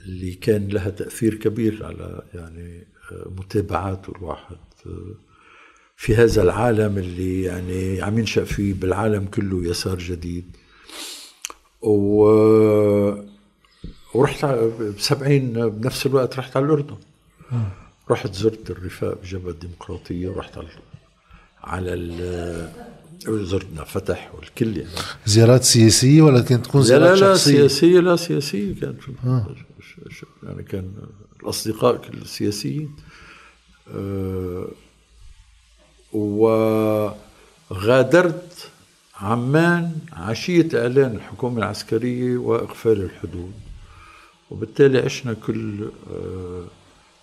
اللي 0.01 0.35
كان 0.35 0.69
لها 0.69 0.91
تأثير 0.91 1.35
كبير 1.35 1.87
على 1.87 2.23
يعني 2.35 2.87
آه، 3.13 3.29
متابعات 3.39 4.09
الواحد 4.09 4.57
آه، 4.87 5.15
في 5.97 6.17
هذا 6.17 6.43
العالم 6.43 6.99
اللي 6.99 7.43
يعني 7.43 8.03
عم 8.03 8.19
ينشأ 8.19 8.45
فيه 8.45 8.75
بالعالم 8.75 9.25
كله 9.27 9.65
يسار 9.65 9.99
جديد. 9.99 10.57
و 11.83 12.25
ورحت 14.15 14.45
ب 14.45 14.95
70 14.99 15.69
بنفس 15.69 16.07
الوقت 16.07 16.39
رحت 16.39 16.57
على 16.57 16.67
الأردن. 16.67 16.97
رحت 18.11 18.35
زرت 18.35 18.71
الرفاق 18.71 19.21
بجبهة 19.23 19.51
الديمقراطية 19.51 20.29
ورحت 20.29 20.59
على 20.59 20.69
على 21.65 21.95
ال 23.29 23.47
زرتنا 23.47 23.85
فتح 23.85 24.33
والكل 24.35 24.77
يعني. 24.77 24.91
زيارات 25.27 25.65
سياسية 25.65 26.23
ولا 26.23 26.41
كانت 26.41 26.67
تكون 26.67 26.83
زيارات 26.83 27.19
لا 27.19 27.27
لا 27.27 27.35
شخصية؟ 27.35 27.53
سياسية 27.67 28.01
لا 28.01 28.17
سياسية 28.17 28.75
كانت. 28.81 29.01
ش- 30.11 30.25
يعني 30.43 30.63
كان 30.63 30.93
الأصدقاء 31.43 31.97
كل 31.97 32.19
السياسيين 32.19 32.91
آه، 33.95 34.69
وغادرت 37.71 38.69
عمان 39.21 39.93
عشية 40.13 40.69
إعلان 40.75 41.17
الحكومة 41.17 41.59
العسكرية 41.59 42.37
وإقفال 42.37 43.03
الحدود. 43.03 43.53
وبالتالي 44.51 44.99
عشنا 44.99 45.33
كل 45.33 45.89
آه، 46.11 46.65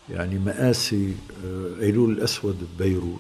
يعني 0.10 0.40
مآسي 0.40 1.16
آه، 1.46 1.82
أيلول 1.82 2.12
الأسود 2.12 2.68
ببيروت. 2.76 3.20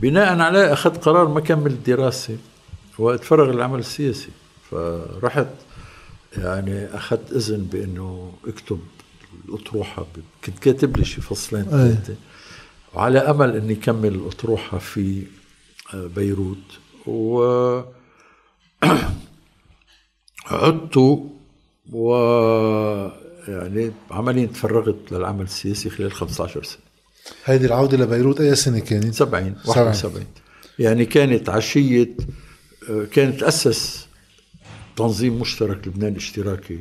بناء 0.00 0.38
عليه 0.40 0.72
أخذت 0.72 1.04
قرار 1.04 1.28
ما 1.28 1.40
كمل 1.40 1.70
الدراسة 1.70 2.36
واتفرغ 2.98 3.50
للعمل 3.52 3.78
السياسي. 3.78 4.28
فرحت 4.70 5.46
يعني 6.36 6.86
أخذت 6.86 7.32
إذن 7.32 7.62
بأنه 7.72 8.32
اكتب 8.46 8.80
الأطروحة 9.48 10.02
ب- 10.02 10.20
كنت 10.44 10.58
كاتب 10.58 10.96
لي 10.96 11.04
شي 11.04 11.20
فصلين 11.20 11.62
أي. 11.62 11.68
ثلاثة. 11.68 12.14
وعلى 12.94 13.18
أمل 13.18 13.56
أني 13.56 13.74
كمل 13.74 14.14
الأطروحة 14.14 14.78
في 14.78 15.22
آه، 15.94 16.06
بيروت. 16.06 16.78
و 17.06 17.42
عدت 20.46 20.96
و 21.92 22.14
يعني 23.48 23.92
عمليا 24.10 24.46
تفرغت 24.46 25.12
للعمل 25.12 25.42
السياسي 25.44 25.90
خلال 25.90 26.12
15 26.12 26.62
سنة. 26.62 26.87
هيدي 27.44 27.66
العودة 27.66 27.96
لبيروت 27.96 28.40
أي 28.40 28.54
سنة 28.54 28.78
كانت؟ 28.78 29.14
70 29.14 29.14
سبعين. 29.14 29.54
71 29.66 30.24
يعني 30.78 31.04
كانت 31.04 31.48
عشية 31.48 32.08
آه، 32.90 33.04
كانت 33.04 33.40
تأسس 33.40 34.06
تنظيم 34.96 35.40
مشترك 35.40 35.88
لبنان 35.88 36.12
الاشتراكي 36.12 36.78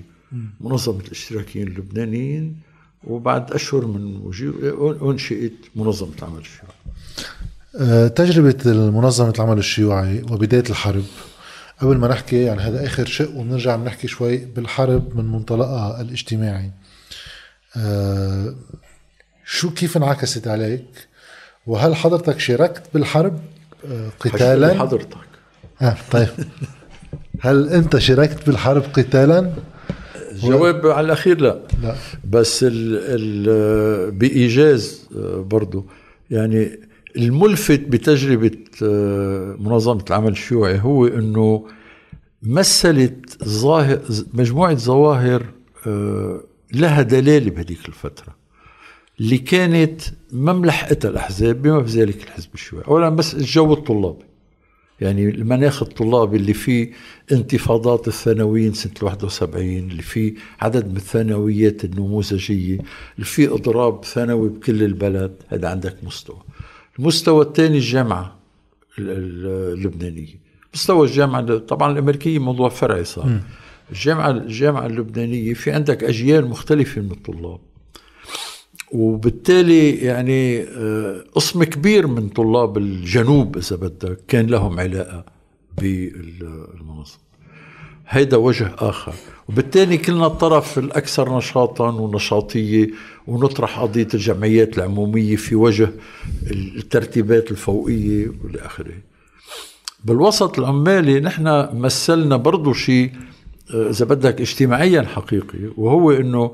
منظمة 0.62 1.00
الاشتراكيين 1.00 1.68
اللبنانيين 1.68 2.58
وبعد 3.04 3.52
أشهر 3.52 3.86
من 3.86 4.16
وجوه 4.18 5.12
أنشئت 5.12 5.54
منظمة 5.76 6.12
العمل 6.20 6.40
الشيوعي. 6.40 6.76
آه، 7.80 8.08
تجربة 8.08 8.58
المنظمة 8.66 9.34
العمل 9.38 9.58
الشيوعي 9.58 10.22
وبداية 10.22 10.64
الحرب. 10.70 11.04
قبل 11.82 11.98
ما 11.98 12.08
نحكي 12.08 12.42
يعني 12.42 12.62
هذا 12.62 12.86
آخر 12.86 13.06
شق 13.06 13.36
وبنرجع 13.36 13.76
بنحكي 13.76 14.08
شوي 14.08 14.38
بالحرب 14.38 15.18
من 15.18 15.26
منطلقها 15.26 16.02
الاجتماعي. 16.02 16.72
آه، 17.78 18.56
شو 19.50 19.70
كيف 19.70 19.98
انعكست 19.98 20.48
عليك؟ 20.48 21.08
وهل 21.68 21.96
حضرتك 21.96 22.40
شاركت 22.40 22.84
بالحرب؟ 22.94 23.40
آه، 23.92 24.10
قتالا؟ 24.20 24.80
حضرتك. 24.80 25.18
آه 25.82 25.98
طيب. 26.12 26.28
هل 27.42 27.70
أنت 27.70 27.98
شاركت 27.98 28.48
بالحرب 28.48 28.84
قتالا؟ 28.94 29.54
الجواب 30.32 30.88
على 30.88 31.06
الأخير 31.06 31.42
لا. 31.42 31.60
لا. 31.84 31.96
بس 32.30 32.64
ال 32.64 32.98
ال 32.98 34.12
بإيجاز 34.12 35.10
آه، 35.18 35.42
برضو 35.42 35.86
يعني 36.32 36.80
الملفت 37.18 37.80
بتجربة 37.80 38.58
آه، 38.84 39.56
منظمة 39.60 40.04
العمل 40.10 40.32
الشيوعي 40.32 40.80
هو 40.80 41.08
أنه 41.08 41.68
مثلت 42.44 43.44
ظاهر 43.44 44.02
مجموعة 44.34 44.76
ظواهر 44.76 45.46
لها 46.74 47.02
دلالة 47.02 47.50
بهذيك 47.52 47.88
الفترة. 47.88 48.37
اللي 49.20 49.38
كانت 49.38 50.02
ما 50.32 50.54
ملحقتها 50.54 51.10
الأحزاب 51.10 51.62
بما 51.62 51.84
في 51.84 51.90
ذلك 51.90 52.24
الحزب 52.24 52.50
الشيوعي. 52.54 52.88
أولا 52.88 53.10
بس 53.10 53.34
الجو 53.34 53.74
الطلابي. 53.74 54.24
يعني 55.02 55.30
المناخ 55.30 55.84
الطلابي 55.84 56.38
اللي 56.38 56.54
فيه 56.54 56.92
انتفاضات 57.32 58.08
الثانويين 58.08 58.74
سنة 58.74 58.94
71 59.02 59.78
اللي 59.78 60.02
فيه 60.02 60.34
عدد 60.62 60.88
من 60.90 60.96
الثانويات 60.98 61.86
النموذجية 61.86 62.78
اللي 63.16 63.26
فيه 63.26 63.54
إضراب 63.56 64.06
ثانوي 64.06 64.50
بكل 64.50 64.84
البلد 64.84 65.36
هذا 65.48 65.70
عندك 65.70 66.04
مستوى. 66.04 66.42
المستوى 67.00 67.46
الثاني 67.46 67.78
الجامعة 67.78 68.40
اللبنانية. 69.00 70.48
مستوى 70.74 71.08
الجامعة 71.08 71.58
طبعا 71.58 71.92
الأمريكية 71.92 72.40
موضوع 72.40 72.70
فرعي 72.70 73.04
صار. 73.04 73.40
الجامعة 73.92 74.32
الجامعة 74.32 74.86
اللبنانية 74.86 75.54
في 75.54 75.72
عندك 75.72 76.04
أجيال 76.04 76.48
مختلفة 76.48 77.02
من 77.02 77.12
الطلاب. 77.12 77.60
وبالتالي 78.92 79.92
يعني 79.92 80.62
آه، 80.62 81.24
قسم 81.36 81.64
كبير 81.64 82.08
من 82.08 82.30
طلاب 82.30 82.78
الجنوب 82.78 83.58
إذا 83.58 83.76
بدك 83.76 84.20
كان 84.28 84.48
لهم 84.48 84.80
علاقة 84.80 85.26
بالمنظمه 85.78 87.28
هيدا 88.10 88.38
وجه 88.38 88.72
آخر. 88.78 89.14
وبالتالي 89.50 89.98
كلنا 89.98 90.26
الطرف 90.28 90.80
الأكثر 90.80 91.38
نشاطا 91.38 91.90
ونشاطية 91.90 92.88
ونطرح 93.28 93.80
قضية 93.80 94.08
الجمعيات 94.14 94.78
العمومية 94.78 95.36
في 95.36 95.56
وجه 95.56 95.90
الترتيبات 96.52 97.52
الفوقية 97.52 98.28
والى 98.44 98.60
آخره. 98.60 98.94
بالوسط 100.06 100.60
العمالي 100.60 101.20
نحن 101.20 101.70
مثلنا 101.74 102.38
برضه 102.38 102.74
شيء 102.74 103.12
آه، 103.74 103.90
إذا 103.90 104.06
بدك 104.06 104.42
اجتماعيا 104.42 105.02
حقيقي 105.02 105.60
وهو 105.78 106.12
إنه 106.12 106.52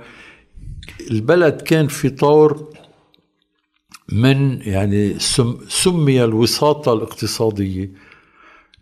البلد 1.11 1.61
كان 1.61 1.87
في 1.87 2.09
طور 2.09 2.69
من 4.11 4.61
يعني 4.61 5.19
سمي 5.69 6.23
الوساطة 6.23 6.93
الاقتصادية 6.93 7.91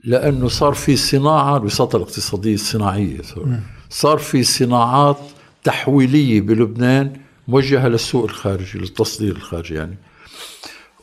لأنه 0.04 0.48
صار 0.48 0.74
في 0.74 0.96
صناعة 0.96 1.58
الوساطة 1.58 1.98
الاقتصادية 1.98 2.54
الصناعية 2.54 3.22
صار 3.90 4.18
في 4.18 4.44
صناعات 4.44 5.20
تحويلية 5.64 6.42
بلبنان 6.42 7.14
موجهة 7.48 7.88
للسوق 7.88 8.24
الخارجي 8.24 8.80
للتصدير 8.80 9.36
الخارجي 9.36 9.76
يعني. 9.76 9.98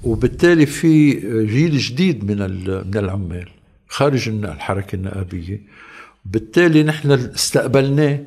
وبالتالي 0.02 0.66
في 0.66 1.14
جيل 1.46 1.78
جديد 1.78 2.24
من 2.24 2.38
من 2.86 2.96
العمال 2.96 3.48
خارج 3.88 4.28
الحركة 4.28 4.96
النقابية 4.96 5.62
بالتالي 6.24 6.82
نحن 6.82 7.10
استقبلناه. 7.10 8.20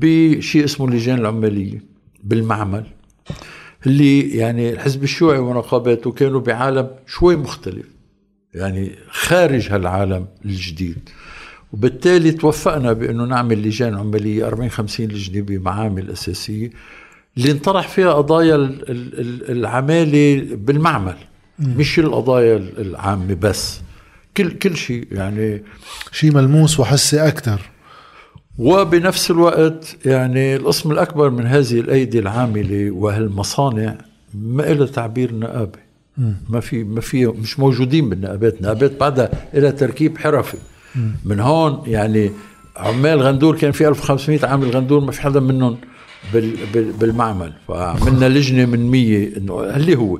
بشيء 0.00 0.64
اسمه 0.64 0.88
اللجان 0.88 1.18
العمالية 1.18 1.82
بالمعمل 2.24 2.84
اللي 3.86 4.20
يعني 4.36 4.70
الحزب 4.72 5.02
الشيوعي 5.02 5.38
ونقاباته 5.38 6.12
كانوا 6.12 6.40
بعالم 6.40 6.90
شوي 7.06 7.36
مختلف 7.36 7.86
يعني 8.54 8.92
خارج 9.10 9.68
هالعالم 9.68 10.26
الجديد. 10.44 11.08
وبالتالي 11.72 12.32
توفقنا 12.32 12.92
بأنه 12.92 13.24
نعمل 13.24 13.62
لجان 13.62 13.94
عمالية 13.94 14.46
40 14.46 14.68
50 14.70 15.06
لجنة 15.06 15.42
بمعامل 15.42 16.10
أساسية 16.10 16.70
اللي 17.36 17.50
انطرح 17.50 17.88
فيها 17.88 18.12
قضايا 18.12 18.56
العمالة 19.48 20.46
بالمعمل 20.56 21.16
مش 21.58 21.98
القضايا 21.98 22.56
العامة 22.56 23.34
بس. 23.34 23.80
كل 24.36 24.50
كل 24.50 24.76
شيء 24.76 25.06
يعني 25.12 25.62
شيء 26.12 26.32
ملموس 26.34 26.80
وحسي 26.80 27.28
أكثر 27.28 27.60
وبنفس 28.58 29.30
الوقت 29.30 29.96
يعني 30.06 30.56
القسم 30.56 30.92
الأكبر 30.92 31.30
من 31.30 31.46
هذه 31.46 31.80
الأيدي 31.80 32.18
العاملة 32.18 32.90
وهالمصانع 32.90 33.98
ما 34.34 34.72
إلها 34.72 34.86
تعبير 34.86 35.34
نقابة. 35.34 35.78
ما 36.48 36.60
في 36.60 36.84
ما 36.84 37.00
في 37.00 37.26
مش 37.26 37.58
موجودين 37.58 38.08
بالنقابات. 38.08 38.56
النقابات 38.56 39.00
بعدها 39.00 39.30
لها 39.54 39.70
تركيب 39.70 40.18
حرفي. 40.18 40.56
من 41.24 41.40
هون 41.40 41.82
يعني 41.86 42.30
عمال 42.76 43.22
غندور 43.22 43.56
كان 43.56 43.72
في 43.72 43.88
1500 43.88 44.46
عامل 44.46 44.70
غندور 44.70 45.00
ما 45.00 45.12
في 45.12 45.22
حدا 45.22 45.40
منهم 45.40 45.76
بالمعمل. 46.74 47.52
فعملنا 47.68 48.28
لجنة 48.28 48.66
من 48.66 48.90
100 48.90 49.36
إنه 49.36 49.60
اللي 49.60 49.96
هو 49.96 50.18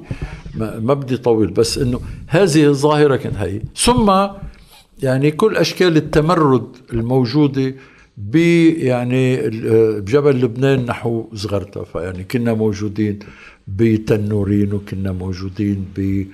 ما, 0.55 0.79
ما 0.79 0.95
بدي 0.95 1.17
طول 1.17 1.47
بس 1.47 1.79
إنه 1.79 2.01
هذه 2.27 2.65
الظاهرة 2.65 3.17
كانت 3.17 3.37
هي 3.37 3.61
ثم 3.77 4.13
يعني 5.03 5.31
كل 5.31 5.57
أشكال 5.57 5.97
التمرد 5.97 6.67
الموجودة 6.93 7.75
ب 8.17 8.37
يعني 8.77 9.37
بجبل 10.01 10.41
لبنان 10.41 10.87
نحو 10.87 11.29
زغرتا 11.33 11.85
فيعني 11.85 12.25
كنا 12.25 12.55
موجودين 12.55 13.19
بتنورين 13.69 14.73
وكنا 14.73 15.13
موجودين 15.13 15.85
ب 15.97 16.27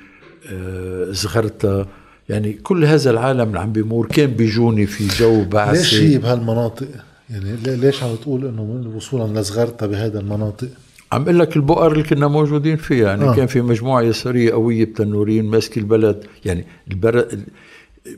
آه، 0.53 1.11
زغرتا 1.11 1.87
يعني 2.29 2.53
كل 2.53 2.85
هذا 2.85 3.11
العالم 3.11 3.49
اللي 3.49 3.61
عم 3.61 3.72
بيمر 3.72 4.07
كان 4.07 4.31
بيجوني 4.31 4.87
في 4.87 5.07
جو 5.07 5.45
بعثي 5.45 5.79
ليش 5.79 5.95
هي 5.95 6.18
بهالمناطق؟ 6.18 6.89
يعني 7.31 7.57
ليش 7.66 8.03
عم 8.03 8.14
تقول 8.14 8.47
إنه 8.47 8.93
وصولا 8.97 9.41
لزغرتا 9.41 9.87
بهذا 9.87 10.20
المناطق؟ 10.20 10.68
عم 11.12 11.22
أقول 11.22 11.39
لك 11.39 11.57
البؤر 11.57 11.93
اللي 11.93 12.03
كنا 12.03 12.29
موجودين 12.29 12.76
فيها 12.76 13.07
يعني 13.09 13.24
آه. 13.24 13.35
كان 13.35 13.47
في 13.47 13.61
مجموعة 13.61 14.03
يسارية 14.03 14.53
قوية 14.53 14.85
بتنورين 14.85 15.45
ماسك 15.45 15.79
البلد 15.79 16.24
يعني 16.45 16.66
البلد 16.91 17.45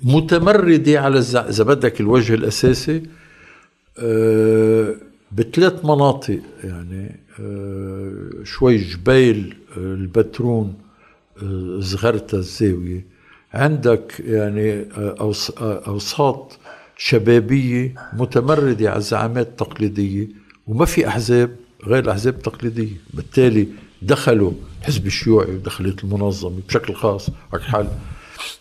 متمردة 0.03 1.01
على 1.01 1.19
إذا 1.19 1.65
بدك 1.65 2.01
الوجه 2.01 2.35
الأساسي 2.35 2.97
آه، 2.97 3.20
بثلاث 5.33 5.85
مناطق 5.85 6.41
يعني 6.65 7.21
آه، 7.41 8.45
شوي 8.45 8.77
جبيل 8.77 9.57
آه، 9.77 9.81
البترون 9.81 10.75
زغرتا 11.79 12.37
الزاوية. 12.37 13.07
عندك 13.55 14.21
يعني 14.25 14.85
أوساط 15.89 16.59
شبابية 16.97 17.95
متمردة 18.13 18.91
على 18.91 18.99
الزعامات 18.99 19.47
التقليدية 19.47 20.29
وما 20.67 20.85
في 20.85 21.09
أحزاب 21.09 21.57
غير 21.87 22.05
الأحزاب 22.05 22.35
التقليدية. 22.35 22.97
بالتالي 23.15 23.69
دخلوا 24.03 24.53
الحزب 24.81 25.07
الشيوعي 25.07 25.51
ودخلت 25.55 26.05
المنظمة 26.05 26.61
بشكل 26.69 26.95
خاص. 26.95 27.31
حال 27.61 27.89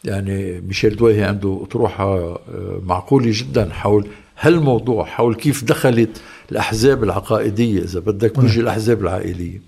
يعني 0.03 0.61
ميشيل 0.61 0.95
دويهي 0.95 1.23
عنده 1.23 1.59
أطروحة 1.63 2.39
معقولة 2.83 3.31
جدا 3.33 3.69
حول 3.73 4.07
هالموضوع 4.39 5.05
حول 5.05 5.35
كيف 5.35 5.63
دخلت 5.63 6.21
الأحزاب 6.51 7.03
العقائدية 7.03 7.83
إذا 7.83 7.99
بدك 7.99 8.39
بيجي 8.39 8.59
الأحزاب 8.59 9.01
العائلية. 9.01 9.61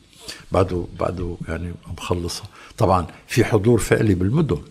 بعده 0.51 0.86
بعده 0.99 1.38
يعني 1.47 1.74
مخلصها 1.97 2.47
طبعا 2.78 3.07
في 3.28 3.43
حضور 3.45 3.80
فعلي 3.80 4.13
بالمدن. 4.13 4.61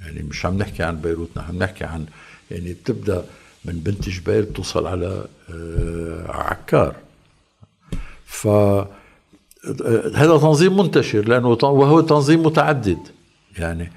يعني 0.00 0.22
مش 0.22 0.46
عم 0.46 0.58
نحكي 0.58 0.82
عن 0.82 1.00
بيروت 1.00 1.28
نحن 1.36 1.48
عم 1.48 1.58
نحكي 1.58 1.84
عن 1.84 2.06
يعني 2.50 2.72
بتبدأ 2.72 3.24
من 3.64 3.72
بنت 3.72 4.08
جبال 4.08 4.42
بتوصل 4.42 4.86
على 4.86 5.26
آه، 5.50 6.24
عكار. 6.28 6.96
ف 8.26 8.46
آه، 8.46 8.88
هذا 10.14 10.38
تنظيم 10.38 10.76
منتشر 10.76 11.28
لأنه 11.28 11.48
وهو 11.48 12.00
تنظيم 12.00 12.42
متعدد. 12.42 12.98
يعني 13.58 13.92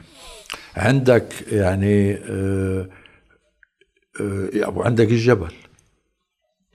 عندك 0.75 1.33
يعني 1.51 2.13
آه، 2.13 2.85
وعندك 4.67 5.11
الجبل. 5.11 5.51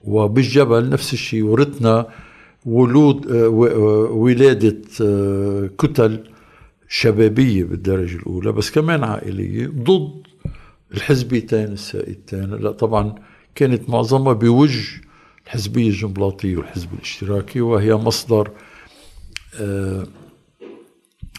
وبالجبل 0.05 0.89
نفس 0.89 1.13
الشيء 1.13 1.43
ورثنا 1.43 2.07
ولود 2.67 3.31
آه، 3.31 3.47
آه، 3.47 4.11
ولادة 4.11 4.77
كتل 5.79 6.31
شبابية 6.89 7.65
بالدرجة 7.65 8.17
الأولى 8.17 8.53
بس 8.53 8.71
كمان 8.71 9.05
عائلية 9.05 9.67
ضد 9.67 10.23
الحزبيتين 10.95 11.73
السائدتين. 11.73 12.51
لا 12.51 12.71
طبعا 12.73 13.15
كانت 13.55 13.91
معظمها 13.91 14.33
بوجه 14.33 15.03
الحزبية 15.47 15.89
الجنبلاطية 15.89 16.57
والحزب 16.57 16.89
الاشتراكي 16.95 17.61
وهي 17.61 17.95
مصدر 17.95 18.51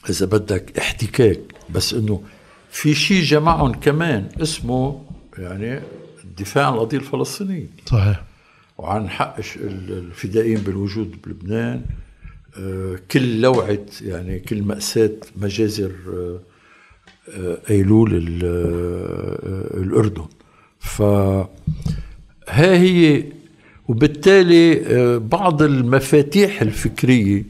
إذا 0.10 0.26
بدك 0.26 0.78
احتكاك 0.78 1.40
بس 1.70 1.94
إنه 1.94 2.22
في 2.70 2.94
شيء 2.94 3.24
جمعهم 3.24 3.72
كمان 3.72 4.30
اسمه 4.42 5.02
يعني 5.38 5.80
الدفاع 6.24 6.68
عن 6.68 6.74
القضية 6.74 6.98
الفلسطينية. 6.98 7.68
صحيح. 7.86 8.24
وعن 8.78 9.10
حق 9.10 9.36
الفدائيين 9.58 10.58
بالوجود 10.58 11.16
بلبنان. 11.26 11.82
آه، 12.60 13.00
كل 13.12 13.42
لوعة 13.42 13.80
يعني 14.02 14.40
كل 14.40 14.62
مأساة 14.62 15.12
مجازر 15.36 15.92
آه، 16.14 16.40
آه، 17.30 17.58
أيلول 17.70 18.10
الأردن. 19.74 20.26
ف 20.80 21.02
ها 21.02 22.78
هي 22.78 23.24
وبالتالي 23.88 25.20
بعض 25.20 25.62
المفاتيح 25.62 26.62
الفكرية 26.62 27.44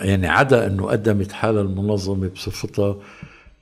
يعني 0.00 0.26
عدا 0.26 0.66
أنه 0.66 0.86
قدمت 0.86 1.32
حالها 1.32 1.62
المنظمة 1.62 2.28
بصفتها 2.28 2.96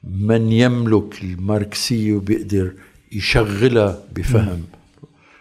من 0.05 0.53
يملك 0.53 1.23
الماركسية 1.23 2.13
وبيقدر 2.13 2.73
يشغلها 3.13 4.03
بفهم. 4.17 4.65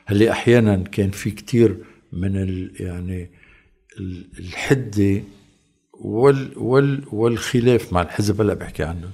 هل 0.06 0.28
أحيانا 0.28 0.76
كان 0.76 1.12
في 1.12 1.32
كتير 1.32 1.78
من 2.14 2.36
ال 2.36 2.72
يعني 2.80 3.30
الحدة 4.40 5.24
وال 5.94 6.52
وال 6.58 7.04
والخلاف 7.12 7.94
مع 7.94 8.02
الحزب 8.02 8.42
هلأ 8.42 8.54
بحكي 8.54 8.84
عنه. 8.84 9.10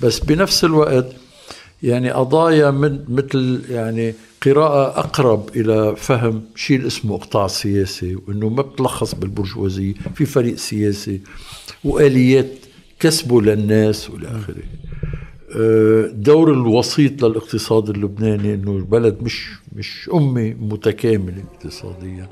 بس 0.00 0.18
بنفس 0.18 0.64
الوقت 0.64 1.06
يعني 1.82 2.10
قضايا 2.10 2.70
من 2.70 3.04
مثل 3.08 3.62
يعني 3.70 4.14
قراءة 4.42 4.98
أقرب 4.98 5.48
إلى 5.56 5.96
فهم 5.96 6.44
شيء 6.56 6.86
اسمه 6.86 7.18
قطاع 7.18 7.46
سياسي 7.46 8.14
وأنه 8.14 8.48
ما 8.48 8.62
بتلخص 8.62 9.14
بالبرجوازية 9.14 9.94
في 10.14 10.24
فريق 10.24 10.54
سياسي 10.54 11.20
وآليات 11.84 12.52
كسبه 13.00 13.42
للناس 13.42 14.10
والى 14.10 14.28
آخره. 14.28 14.54
آه، 14.56 14.91
دور 16.12 16.52
الوسيط 16.52 17.24
للاقتصاد 17.24 17.88
اللبناني 17.90 18.54
إنه 18.54 18.72
البلد 18.76 19.22
مش 19.22 19.50
مش 19.76 20.10
أمة 20.14 20.54
متكاملة 20.60 21.44
اقتصاديا. 21.54 22.28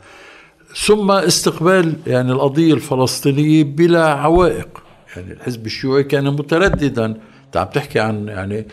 ثم 0.86 1.10
استقبال 1.10 1.94
يعني 2.06 2.32
القضية 2.32 2.74
الفلسطينية 2.74 3.64
بلا 3.64 4.04
عوائق. 4.04 4.68
يعني 5.16 5.32
الحزب 5.32 5.66
الشيوعي 5.66 6.04
كان 6.04 6.24
مترددا. 6.24 7.06
انت 7.06 7.56
عم 7.56 7.66
تحكي 7.66 8.00
عن 8.00 8.28
يعني 8.28 8.66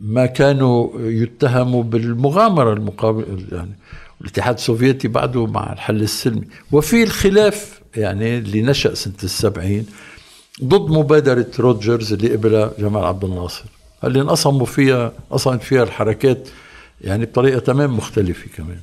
ما 0.00 0.26
كانوا 0.26 1.00
يتهموا 1.00 1.82
بالمغامرة 1.82 2.72
المقابل 2.72 3.44
يعني 3.52 3.78
الاتحاد 4.20 4.54
السوفيتي 4.54 5.08
بعده 5.08 5.46
مع 5.46 5.72
الحل 5.72 6.02
السلمي. 6.02 6.44
وفي 6.72 7.02
الخلاف 7.02 7.80
يعني 7.96 8.38
اللي 8.38 8.62
نشأ 8.62 8.94
سنة 8.94 9.14
السبعين 9.24 9.86
ضد 10.64 10.90
مبادرة 10.90 11.46
روجرز 11.58 12.12
اللي 12.12 12.36
قبلها 12.36 12.72
جمال 12.78 13.04
عبد 13.04 13.24
الناصر. 13.24 13.64
اللي 14.04 14.20
انقسموا 14.20 14.66
فيها 14.66 15.12
انقسمت 15.30 15.62
فيها 15.62 15.82
الحركات 15.82 16.48
يعني 17.00 17.24
بطريقة 17.24 17.58
تمام 17.58 17.96
مختلفة 17.96 18.48
كمان. 18.56 18.80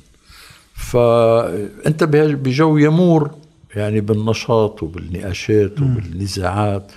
فأنت 0.74 2.04
بجو 2.04 2.76
يمور 2.76 3.30
يعني 3.74 4.00
بالنشاط 4.00 4.82
وبالنقاشات 4.82 5.80
وبالنزاعات 5.80 6.92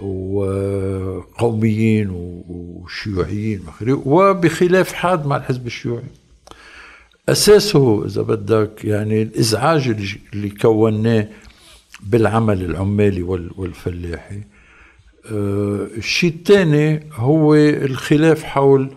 وقوميين 0.00 2.08
وشيوعيين 2.48 3.62
وبخلاف 3.88 4.92
حاد 4.92 5.26
مع 5.26 5.36
الحزب 5.36 5.66
الشيوعي. 5.66 6.04
أساسه 7.28 8.06
إذا 8.06 8.22
بدك 8.22 8.84
يعني 8.84 9.22
الإزعاج 9.22 9.88
اللي 10.32 10.50
كوناه 10.50 11.28
بالعمل 12.02 12.64
العمالي 12.64 13.22
والفلاحي. 13.56 14.40
الشيء 15.24 16.30
الثاني 16.30 17.10
هو 17.12 17.54
الخلاف 17.54 18.42
حول 18.42 18.90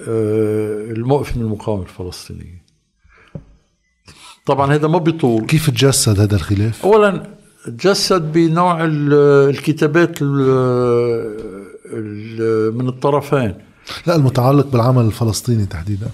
آه، 0.00 0.90
الموقف 0.90 1.36
من 1.36 1.42
المقاومة 1.42 1.82
الفلسطينية 1.82 2.66
طبعا 4.46 4.74
هذا 4.74 4.88
ما 4.88 4.98
بيطول. 4.98 5.46
كيف 5.46 5.70
تجسد 5.70 6.20
هذا 6.20 6.36
الخلاف؟ 6.36 6.86
اولا 6.86 7.26
تجسد 7.66 8.32
بنوع 8.32 8.78
الكتابات 8.84 10.22
من 12.72 12.88
الطرفين. 12.88 13.54
لا 14.06 14.16
المتعلق 14.16 14.66
بالعمل 14.66 15.04
الفلسطيني 15.04 15.66
تحديدا. 15.66 16.10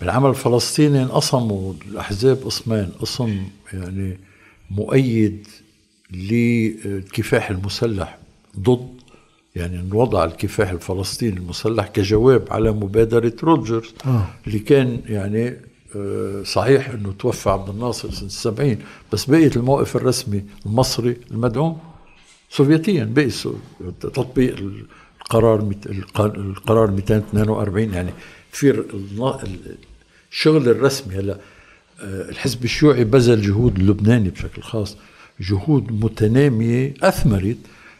بالعمل 0.00 0.30
الفلسطيني 0.30 1.02
انقسموا 1.02 1.72
الأحزاب 1.90 2.36
قسمين. 2.36 2.88
قسم 3.00 3.42
يعني 3.72 4.18
مؤيد 4.70 5.46
للكفاح 6.10 7.50
المسلح 7.50 8.18
ضد 8.58 8.96
يعني 9.56 9.88
وضع 9.92 10.24
الكفاح 10.24 10.70
الفلسطيني 10.70 11.36
المسلح 11.36 11.86
كجواب 11.86 12.44
على 12.50 12.72
مبادرة 12.72 13.32
روجرز 13.42 13.94
آه. 14.06 14.26
اللي 14.46 14.58
كان 14.58 15.00
يعني 15.06 15.56
آه، 15.96 16.42
صحيح 16.42 16.88
إنه 16.88 17.12
توفى 17.12 17.50
عبد 17.50 17.68
الناصر 17.68 18.10
سنة 18.10 18.26
السبعين 18.26 18.78
بس 19.12 19.24
بقيت 19.24 19.56
الموقف 19.56 19.96
الرسمي 19.96 20.44
المصري 20.66 21.16
المدعوم 21.30 21.78
سوفيتيا 22.50 23.04
بقي 23.04 23.30
تطبيق 24.00 24.56
القرار 25.20 25.74
القرار 26.16 26.90
242 26.90 27.92
يعني 27.94 28.10
في 28.52 28.84
الشغل 30.32 30.68
الرسمي 30.68 31.14
هلا 31.14 31.38
آه، 32.00 32.28
الحزب 32.30 32.64
الشيوعي 32.64 33.04
بذل 33.04 33.42
جهود 33.42 33.78
اللبناني 33.78 34.28
بشكل 34.28 34.62
خاص 34.62 34.96
جهود 35.40 36.04
متنامية 36.04 36.94
أثمرت 37.02 37.42
ب 37.44 37.56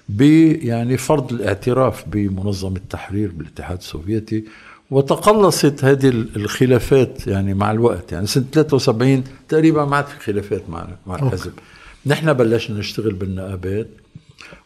يعني 0.08 0.96
فرض 0.96 1.32
الاعتراف 1.32 2.04
بمنظمة 2.08 2.76
التحرير 2.76 3.30
بالاتحاد 3.30 3.78
السوفيتي 3.78 4.44
وتقلصت 4.90 5.84
هذه 5.84 6.08
الخلافات 6.08 7.26
يعني 7.26 7.54
مع 7.54 7.70
الوقت. 7.70 8.12
يعني 8.12 8.26
سنة 8.26 8.44
73 8.52 9.24
تقريبا 9.48 9.84
ما 9.84 9.96
عاد 9.96 10.06
في 10.06 10.20
خلافات 10.20 10.70
مع 10.70 10.88
مع 11.06 11.14
الحزب. 11.16 11.52
نحن 12.06 12.32
بلشنا 12.32 12.78
نشتغل 12.78 13.12
بالنقابات 13.12 13.88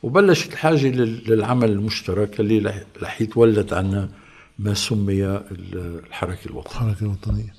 وبلشت 0.03 0.53
الحاجة 0.53 0.88
للعمل 1.28 1.70
المشترك 1.70 2.41
اللي 2.41 2.84
رح 3.03 3.20
يتولد 3.20 3.72
عنا 3.74 4.09
ما 4.59 4.74
سمي 4.74 5.41
الحركة 5.72 6.47
الوطنية. 6.47 6.76
الحركة 6.76 7.03
الوطنية. 7.03 7.55